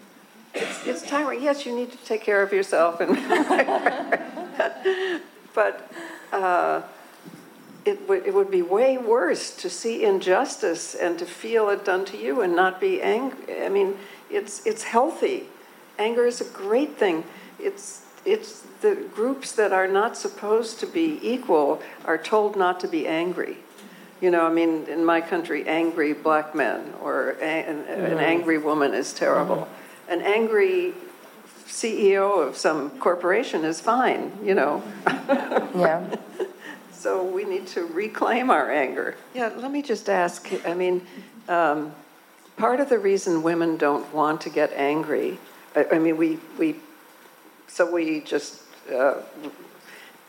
It's, 0.55 0.87
it's 0.87 1.03
tiring. 1.03 1.43
Yes, 1.43 1.65
you 1.65 1.75
need 1.75 1.93
to 1.93 1.99
take 1.99 2.23
care 2.23 2.43
of 2.43 2.53
yourself, 2.53 3.01
and 3.01 3.17
but 5.55 5.91
uh, 6.33 6.83
it 7.85 8.09
would 8.09 8.27
it 8.27 8.35
would 8.35 8.51
be 8.51 8.63
way 8.63 8.99
worse 8.99 9.55
to 9.57 9.71
see 9.71 10.05
injustice 10.05 10.95
and 10.95 11.19
to 11.19 11.27
feel 11.27 11.69
it 11.71 11.85
done 11.85 12.05
to 12.07 12.17
you 12.17 12.43
and 12.43 12.55
not 12.55 12.81
be 12.81 13.01
angry. 13.01 13.65
I 13.65 13.69
mean, 13.69 13.97
it's 14.31 14.65
it's 14.67 14.85
healthy. 14.85 15.45
Anger 15.99 16.27
is 16.27 16.41
a 16.41 16.45
great 16.45 16.97
thing. 16.97 17.25
It's 17.59 18.03
it's 18.25 18.65
the 18.83 18.95
groups 19.15 19.53
that 19.53 19.73
are 19.73 19.89
not 19.89 20.17
supposed 20.17 20.79
to 20.81 20.87
be 20.87 21.19
equal 21.23 21.83
are 22.05 22.19
told 22.19 22.57
not 22.57 22.81
to 22.81 22.89
be 22.89 23.07
angry. 23.07 23.59
You 24.21 24.31
know, 24.31 24.47
I 24.47 24.53
mean, 24.53 24.87
in 24.87 25.05
my 25.05 25.21
country, 25.21 25.67
angry 25.67 26.13
black 26.13 26.55
men 26.55 26.95
or 27.03 27.31
a, 27.41 27.45
an, 27.45 27.81
an 27.89 28.19
angry 28.19 28.59
woman 28.59 28.95
is 28.95 29.13
terrible. 29.13 29.69
An 30.13 30.21
angry 30.21 30.93
CEO 31.67 32.47
of 32.47 32.59
some 32.59 32.91
corporation 32.99 33.65
is 33.65 33.81
fine, 33.81 34.31
you 34.45 34.55
know. 34.55 34.83
Yeah. 35.07 36.05
So 36.93 37.25
we 37.25 37.43
need 37.43 37.67
to 37.69 37.85
reclaim 37.87 38.49
our 38.49 38.71
anger. 38.71 39.17
Yeah, 39.35 39.51
let 39.57 39.73
me 39.73 39.83
just 39.83 40.09
ask 40.09 40.49
I 40.65 40.75
mean, 40.75 41.05
um, 41.49 41.93
part 42.57 42.79
of 42.79 42.89
the 42.89 42.99
reason 43.01 43.43
women 43.43 43.77
don't 43.77 44.15
want 44.15 44.43
to 44.43 44.51
get 44.51 44.73
angry, 44.75 45.39
I, 45.75 45.87
I 45.95 45.99
mean, 45.99 46.17
we, 46.17 46.39
we, 46.61 46.77
so 47.67 47.91
we 47.91 48.21
just, 48.21 48.63
uh, 48.95 49.15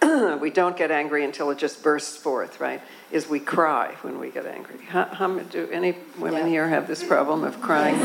we 0.41 0.49
don't 0.49 0.75
get 0.75 0.89
angry 0.89 1.23
until 1.23 1.51
it 1.51 1.59
just 1.59 1.83
bursts 1.83 2.17
forth, 2.17 2.59
right? 2.59 2.81
Is 3.13 3.29
we 3.29 3.39
cry 3.39 3.95
when 4.01 4.19
we 4.19 4.31
get 4.31 4.47
angry. 4.47 4.79
How, 4.89 5.05
how 5.05 5.37
do 5.37 5.69
any 5.71 5.95
women 6.17 6.45
Yeah. 6.45 6.49
here 6.49 6.67
have 6.67 6.87
this 6.87 7.03
problem 7.03 7.43
of 7.43 7.61
crying? 7.61 7.95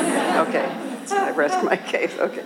Okay, 0.46 0.66
I 1.10 1.30
rest 1.34 1.64
my 1.64 1.76
case. 1.76 2.14
Okay. 2.18 2.44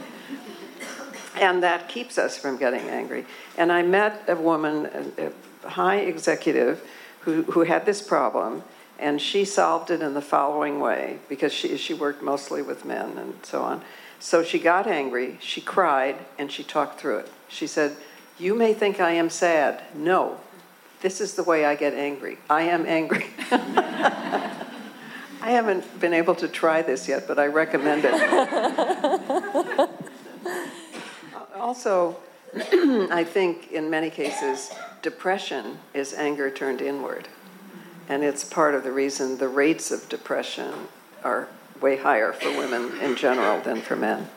And 1.40 1.62
that 1.64 1.88
keeps 1.88 2.18
us 2.18 2.38
from 2.38 2.58
getting 2.58 2.88
angry. 2.88 3.26
And 3.58 3.72
I 3.72 3.82
met 3.82 4.22
a 4.28 4.36
woman, 4.36 5.12
a, 5.18 5.32
a 5.66 5.68
high 5.70 5.96
executive, 5.96 6.80
who, 7.22 7.42
who 7.44 7.62
had 7.64 7.84
this 7.84 8.00
problem, 8.00 8.62
and 8.98 9.20
she 9.20 9.44
solved 9.44 9.90
it 9.90 10.00
in 10.00 10.14
the 10.14 10.22
following 10.22 10.78
way 10.78 11.18
because 11.28 11.52
she, 11.52 11.76
she 11.76 11.94
worked 11.94 12.22
mostly 12.22 12.62
with 12.62 12.84
men 12.84 13.18
and 13.18 13.34
so 13.42 13.62
on. 13.62 13.82
So 14.20 14.44
she 14.44 14.60
got 14.60 14.86
angry, 14.86 15.38
she 15.40 15.60
cried, 15.60 16.16
and 16.38 16.50
she 16.52 16.62
talked 16.62 17.00
through 17.00 17.18
it. 17.18 17.32
She 17.48 17.66
said, 17.66 17.96
You 18.38 18.54
may 18.54 18.72
think 18.72 19.00
I 19.00 19.12
am 19.12 19.30
sad. 19.30 19.82
No, 19.96 20.38
this 21.02 21.20
is 21.20 21.34
the 21.34 21.42
way 21.42 21.64
I 21.64 21.74
get 21.74 21.94
angry. 21.94 22.38
I 22.48 22.62
am 22.62 22.86
angry. 22.86 23.26
I 25.42 25.50
haven't 25.50 26.00
been 26.00 26.14
able 26.14 26.36
to 26.36 26.46
try 26.46 26.82
this 26.82 27.08
yet, 27.08 27.26
but 27.26 27.40
I 27.40 27.48
recommend 27.48 28.04
it. 28.06 29.90
also, 31.56 32.16
I 32.54 33.24
think 33.24 33.72
in 33.72 33.90
many 33.90 34.08
cases, 34.08 34.72
depression 35.02 35.78
is 35.92 36.14
anger 36.14 36.48
turned 36.50 36.80
inward. 36.80 37.26
And 38.08 38.22
it's 38.22 38.44
part 38.44 38.76
of 38.76 38.84
the 38.84 38.92
reason 38.92 39.38
the 39.38 39.48
rates 39.48 39.90
of 39.90 40.08
depression 40.08 40.72
are 41.24 41.48
way 41.80 41.96
higher 41.96 42.32
for 42.32 42.56
women 42.56 43.00
in 43.00 43.16
general 43.16 43.60
than 43.60 43.80
for 43.80 43.96
men. 43.96 44.28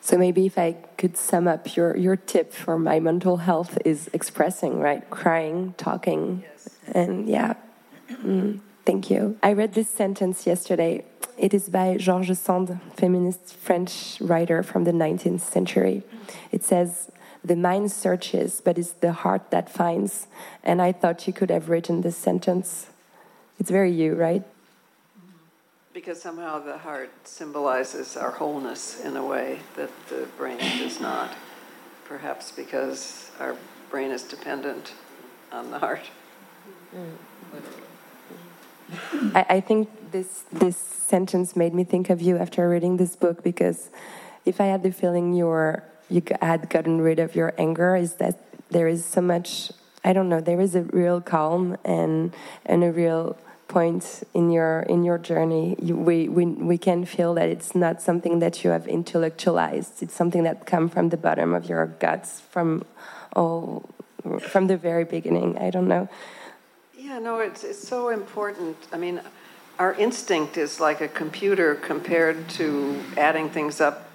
So 0.00 0.16
maybe 0.16 0.46
if 0.46 0.58
I 0.58 0.72
could 0.96 1.16
sum 1.16 1.46
up 1.46 1.76
your, 1.76 1.96
your 1.96 2.16
tip 2.16 2.52
for 2.52 2.78
my 2.78 3.00
mental 3.00 3.38
health 3.38 3.78
is 3.84 4.08
expressing, 4.12 4.80
right? 4.80 5.08
Crying, 5.10 5.74
talking, 5.76 6.44
and 6.92 7.28
yeah. 7.28 7.54
Mm, 8.10 8.60
thank 8.84 9.10
you. 9.10 9.38
I 9.42 9.52
read 9.52 9.74
this 9.74 9.90
sentence 9.90 10.46
yesterday. 10.46 11.04
It 11.38 11.54
is 11.54 11.68
by 11.68 11.96
George 11.96 12.32
Sand, 12.34 12.80
feminist 12.96 13.54
French 13.54 14.18
writer 14.20 14.62
from 14.62 14.84
the 14.84 14.92
19th 14.92 15.40
century. 15.40 16.02
It 16.50 16.64
says, 16.64 17.10
"The 17.44 17.56
mind 17.56 17.92
searches, 17.92 18.60
but 18.64 18.78
it's 18.78 18.92
the 18.92 19.12
heart 19.12 19.50
that 19.50 19.70
finds." 19.70 20.26
And 20.62 20.82
I 20.82 20.92
thought 20.92 21.26
you 21.26 21.32
could 21.32 21.50
have 21.50 21.68
written 21.68 22.00
this 22.00 22.16
sentence. 22.16 22.88
It's 23.58 23.70
very 23.70 23.92
you, 23.92 24.14
right? 24.14 24.44
Because 26.00 26.22
somehow 26.22 26.58
the 26.58 26.78
heart 26.78 27.10
symbolizes 27.24 28.16
our 28.16 28.30
wholeness 28.30 29.04
in 29.04 29.18
a 29.18 29.26
way 29.26 29.58
that 29.76 29.90
the 30.08 30.26
brain 30.38 30.56
does 30.56 30.98
not. 30.98 31.36
Perhaps 32.06 32.52
because 32.52 33.30
our 33.38 33.54
brain 33.90 34.10
is 34.10 34.22
dependent 34.22 34.94
on 35.52 35.70
the 35.70 35.78
heart. 35.78 36.08
Mm. 36.96 37.16
I, 39.36 39.46
I 39.56 39.60
think 39.60 39.90
this 40.10 40.44
this 40.50 40.78
sentence 40.78 41.54
made 41.54 41.74
me 41.74 41.84
think 41.84 42.08
of 42.08 42.22
you 42.22 42.38
after 42.38 42.66
reading 42.66 42.96
this 42.96 43.14
book 43.14 43.42
because 43.42 43.90
if 44.46 44.58
I 44.58 44.68
had 44.72 44.82
the 44.82 44.92
feeling 44.92 45.34
you 45.34 45.48
were 45.48 45.82
you 46.08 46.22
had 46.40 46.70
gotten 46.70 47.02
rid 47.02 47.18
of 47.18 47.36
your 47.36 47.52
anger, 47.58 47.94
is 47.94 48.14
that 48.14 48.40
there 48.70 48.88
is 48.88 49.04
so 49.04 49.20
much 49.20 49.70
I 50.02 50.14
don't 50.14 50.30
know 50.30 50.40
there 50.40 50.62
is 50.62 50.74
a 50.74 50.84
real 50.84 51.20
calm 51.20 51.76
and 51.84 52.34
and 52.64 52.82
a 52.84 52.90
real 52.90 53.36
point 53.70 54.24
in 54.34 54.50
your 54.50 54.80
in 54.82 55.04
your 55.04 55.16
journey. 55.16 55.76
You, 55.80 55.96
we, 55.96 56.28
we 56.28 56.44
we 56.44 56.76
can 56.76 57.04
feel 57.04 57.34
that 57.34 57.48
it's 57.48 57.74
not 57.74 58.02
something 58.02 58.40
that 58.40 58.64
you 58.64 58.70
have 58.70 58.86
intellectualized. 58.88 60.02
It's 60.02 60.14
something 60.14 60.42
that 60.42 60.66
comes 60.66 60.92
from 60.92 61.08
the 61.08 61.16
bottom 61.16 61.54
of 61.54 61.68
your 61.68 61.86
guts 61.86 62.40
from 62.40 62.84
all 63.34 63.88
from 64.40 64.66
the 64.66 64.76
very 64.76 65.04
beginning. 65.04 65.56
I 65.58 65.70
don't 65.70 65.88
know. 65.88 66.08
Yeah, 66.98 67.18
no, 67.18 67.40
it's, 67.40 67.64
it's 67.64 67.88
so 67.88 68.10
important. 68.10 68.76
I 68.92 68.98
mean, 68.98 69.20
our 69.78 69.94
instinct 69.94 70.58
is 70.58 70.80
like 70.80 71.00
a 71.00 71.08
computer 71.08 71.74
compared 71.74 72.48
to 72.50 73.00
adding 73.16 73.48
things 73.48 73.80
up 73.80 74.10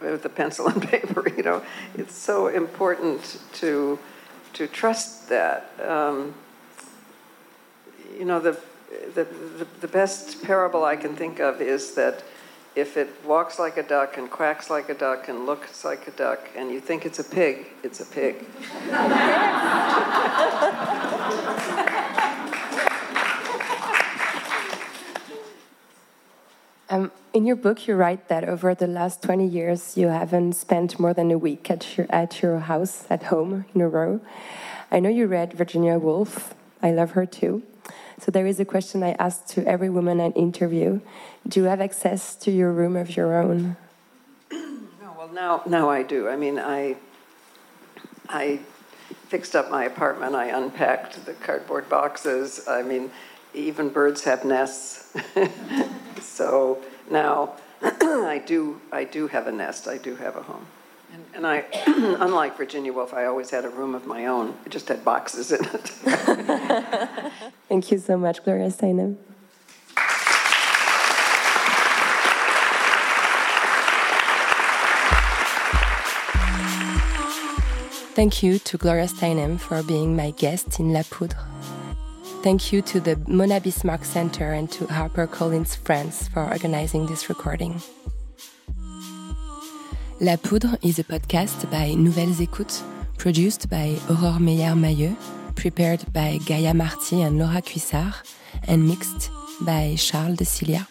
with 0.00 0.24
a 0.24 0.28
pencil 0.28 0.66
and 0.72 0.82
paper, 0.82 1.28
you 1.36 1.42
know. 1.42 1.62
It's 1.96 2.14
so 2.14 2.48
important 2.48 3.38
to, 3.54 3.98
to 4.54 4.66
trust 4.66 5.28
that. 5.28 5.70
Um, 5.86 6.34
you 8.18 8.24
know, 8.24 8.40
the, 8.40 8.58
the, 9.14 9.24
the, 9.58 9.66
the 9.80 9.88
best 9.88 10.42
parable 10.42 10.84
I 10.84 10.96
can 10.96 11.16
think 11.16 11.40
of 11.40 11.60
is 11.60 11.94
that 11.94 12.22
if 12.74 12.96
it 12.96 13.08
walks 13.24 13.58
like 13.58 13.76
a 13.76 13.82
duck 13.82 14.16
and 14.16 14.30
quacks 14.30 14.68
like 14.68 14.88
a 14.88 14.94
duck 14.94 15.28
and 15.28 15.46
looks 15.46 15.84
like 15.84 16.08
a 16.08 16.10
duck 16.10 16.48
and 16.56 16.70
you 16.70 16.80
think 16.80 17.06
it's 17.06 17.20
a 17.20 17.24
pig, 17.24 17.66
it's 17.82 18.00
a 18.00 18.06
pig. 18.06 18.44
Um, 26.90 27.10
in 27.32 27.46
your 27.46 27.56
book, 27.56 27.88
you 27.88 27.94
write 27.96 28.28
that 28.28 28.44
over 28.44 28.74
the 28.74 28.86
last 28.86 29.22
20 29.22 29.48
years, 29.48 29.96
you 29.96 30.08
haven't 30.08 30.52
spent 30.52 31.00
more 31.00 31.14
than 31.14 31.30
a 31.32 31.38
week 31.38 31.70
at 31.70 31.96
your, 31.96 32.06
at 32.10 32.42
your 32.42 32.58
house, 32.60 33.06
at 33.10 33.24
home, 33.24 33.64
in 33.74 33.80
a 33.80 33.88
row. 33.88 34.20
I 34.92 35.00
know 35.00 35.08
you 35.08 35.26
read 35.26 35.54
Virginia 35.54 35.98
Woolf. 35.98 36.54
I 36.84 36.90
love 36.90 37.12
her 37.12 37.24
too. 37.24 37.62
So 38.20 38.30
there 38.30 38.46
is 38.46 38.60
a 38.60 38.64
question 38.66 39.02
I 39.02 39.12
ask 39.12 39.46
to 39.46 39.66
every 39.66 39.88
woman 39.88 40.20
I 40.20 40.28
interview 40.28 41.00
Do 41.48 41.60
you 41.60 41.66
have 41.66 41.80
access 41.80 42.36
to 42.36 42.50
your 42.50 42.70
room 42.72 42.94
of 42.94 43.16
your 43.16 43.40
own? 43.42 43.76
No, 44.52 45.14
well, 45.16 45.30
now, 45.32 45.62
now 45.66 45.88
I 45.88 46.02
do. 46.02 46.28
I 46.28 46.36
mean, 46.36 46.58
I, 46.58 46.96
I 48.28 48.60
fixed 49.28 49.56
up 49.56 49.70
my 49.70 49.84
apartment. 49.84 50.34
I 50.34 50.46
unpacked 50.46 51.24
the 51.24 51.32
cardboard 51.32 51.88
boxes. 51.88 52.66
I 52.68 52.82
mean, 52.82 53.10
even 53.54 53.88
birds 53.88 54.24
have 54.24 54.44
nests. 54.44 55.14
so 56.20 56.82
now 57.10 57.54
I 57.82 58.42
do, 58.44 58.80
I 58.92 59.04
do 59.04 59.28
have 59.28 59.46
a 59.46 59.52
nest. 59.52 59.88
I 59.88 59.98
do 59.98 60.16
have 60.16 60.36
a 60.36 60.42
home. 60.42 60.66
And, 61.14 61.24
and 61.36 61.46
I, 61.46 61.64
unlike 61.86 62.56
Virginia 62.56 62.92
Woolf, 62.92 63.14
I 63.14 63.26
always 63.26 63.50
had 63.50 63.64
a 63.64 63.68
room 63.68 63.94
of 63.94 64.04
my 64.04 64.26
own. 64.26 64.54
It 64.66 64.70
just 64.70 64.88
had 64.88 65.04
boxes 65.04 65.52
in 65.52 65.64
it. 65.64 65.88
Thank 67.68 67.92
you 67.92 67.98
so 67.98 68.18
much, 68.18 68.42
Gloria 68.42 68.68
Steinem. 68.70 69.16
Thank 78.16 78.42
you 78.42 78.58
to 78.58 78.78
Gloria 78.78 79.06
Steinem 79.06 79.60
for 79.60 79.82
being 79.84 80.16
my 80.16 80.32
guest 80.32 80.80
in 80.80 80.92
La 80.92 81.02
Poudre. 81.02 81.38
Thank 82.42 82.72
you 82.72 82.82
to 82.82 82.98
the 83.00 83.20
Mona 83.28 83.60
Bismarck 83.60 84.04
Center 84.04 84.52
and 84.52 84.70
to 84.72 84.84
HarperCollins 84.86 85.76
France 85.76 86.28
for 86.28 86.44
organizing 86.44 87.06
this 87.06 87.28
recording. 87.28 87.80
La 90.20 90.36
Poudre 90.36 90.78
is 90.82 91.00
a 91.00 91.04
podcast 91.04 91.68
by 91.70 91.92
Nouvelles 91.94 92.40
Écoutes, 92.40 92.82
produced 93.18 93.68
by 93.68 93.96
Aurore 94.08 94.38
Meyer-Mailleux, 94.38 95.16
prepared 95.56 96.04
by 96.12 96.38
Gaia 96.46 96.72
Marty 96.72 97.22
and 97.22 97.36
Laura 97.36 97.60
Cuissard, 97.60 98.14
and 98.68 98.86
mixed 98.86 99.30
by 99.62 99.96
Charles 99.96 100.36
de 100.36 100.44
Cilia. 100.44 100.86